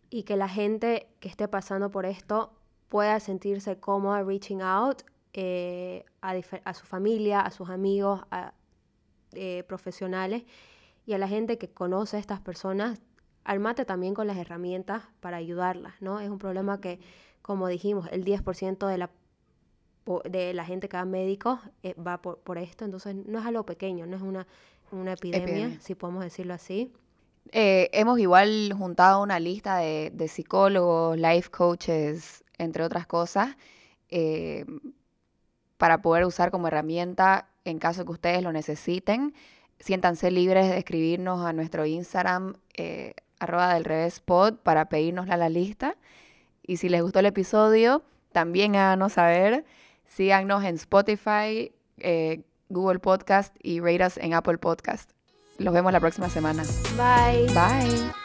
y 0.10 0.24
que 0.24 0.36
la 0.36 0.50
gente 0.50 1.08
que 1.20 1.30
esté 1.30 1.48
pasando 1.48 1.90
por 1.90 2.06
esto 2.06 2.54
pueda 2.90 3.20
sentirse 3.20 3.80
cómoda 3.80 4.24
reaching 4.24 4.62
out 4.62 5.02
eh, 5.34 6.06
a, 6.22 6.36
a, 6.64 6.74
su 6.74 6.86
familia, 6.86 7.42
a 7.42 7.52
sus 7.52 7.70
amigos, 7.70 8.22
a 8.32 8.54
eh, 9.34 9.64
profesionales 9.68 10.44
y 11.06 11.14
a 11.14 11.18
la 11.18 11.28
gente 11.28 11.58
que 11.58 11.70
conoce 11.70 12.18
a 12.18 12.20
estas 12.20 12.40
personas, 12.40 13.02
armate 13.46 13.86
también 13.86 14.14
con 14.14 14.28
las 14.28 14.38
herramientas 14.38 15.04
para 15.22 15.38
ayudarlas, 15.38 15.94
¿no? 16.02 16.20
Es 16.20 16.30
un 16.30 16.40
problema 16.40 16.82
que, 16.82 17.00
como 17.42 17.68
dijimos, 17.68 18.10
el 18.12 18.26
10% 18.26 18.88
de 18.88 18.98
la, 18.98 19.10
de 20.30 20.54
la 20.54 20.66
gente 20.66 20.90
que 20.90 20.98
va 20.98 21.02
a 21.02 21.06
médicos 21.06 21.60
eh, 21.84 21.94
va 21.96 22.22
por, 22.22 22.40
por, 22.40 22.58
esto, 22.58 22.84
entonces 22.84 23.16
no 23.16 23.40
es 23.40 23.46
algo 23.46 23.66
pequeño, 23.66 24.06
no 24.06 24.18
es 24.18 24.22
una, 24.22 24.46
una 24.92 25.14
epidemia, 25.14 25.80
si 25.80 25.96
podemos 25.96 26.24
decirlo 26.24 26.54
así. 26.54 26.92
Eh, 27.52 27.90
hemos 27.94 28.20
igual 28.20 28.74
juntado 28.76 29.22
una 29.22 29.40
lista 29.40 29.78
de, 29.78 30.12
de, 30.14 30.28
psicólogos, 30.28 31.18
life 31.18 31.50
coaches, 31.52 32.44
entre 32.58 32.84
otras 32.84 33.06
cosas, 33.06 33.56
eh, 34.10 34.66
para 35.78 36.02
poder 36.02 36.26
usar 36.26 36.52
como 36.52 36.68
herramienta 36.68 37.50
en 37.64 37.80
caso 37.80 38.06
que 38.06 38.12
ustedes 38.12 38.42
lo 38.42 38.52
necesiten. 38.52 39.34
Siéntanse 39.80 40.32
libres 40.32 40.70
de 40.70 40.78
escribirnos 40.78 41.46
a 41.46 41.54
nuestro 41.54 41.86
Instagram, 41.86 42.56
eh, 42.78 43.14
arroba 43.40 43.74
del 43.74 43.86
revés 43.86 44.20
pod, 44.20 44.56
para 44.56 44.90
pedirnos 44.90 45.28
la 45.28 45.50
lista. 45.50 45.96
Y 46.64 46.78
si 46.78 46.90
les 46.90 47.02
gustó 47.02 47.20
el 47.20 47.28
episodio, 47.28 48.04
también 48.32 48.76
háganos 48.76 49.14
saber. 49.14 49.66
Síganos 50.06 50.64
en 50.64 50.76
Spotify, 50.76 51.72
eh, 51.98 52.42
Google 52.70 53.00
Podcast 53.00 53.56
y 53.62 53.80
rate 53.80 54.06
us 54.06 54.18
en 54.18 54.34
Apple 54.34 54.58
Podcast. 54.58 55.12
Los 55.58 55.74
vemos 55.74 55.92
la 55.94 56.00
próxima 56.00 56.30
semana. 56.30 56.64
Bye. 56.98 57.48
Bye. 57.54 58.25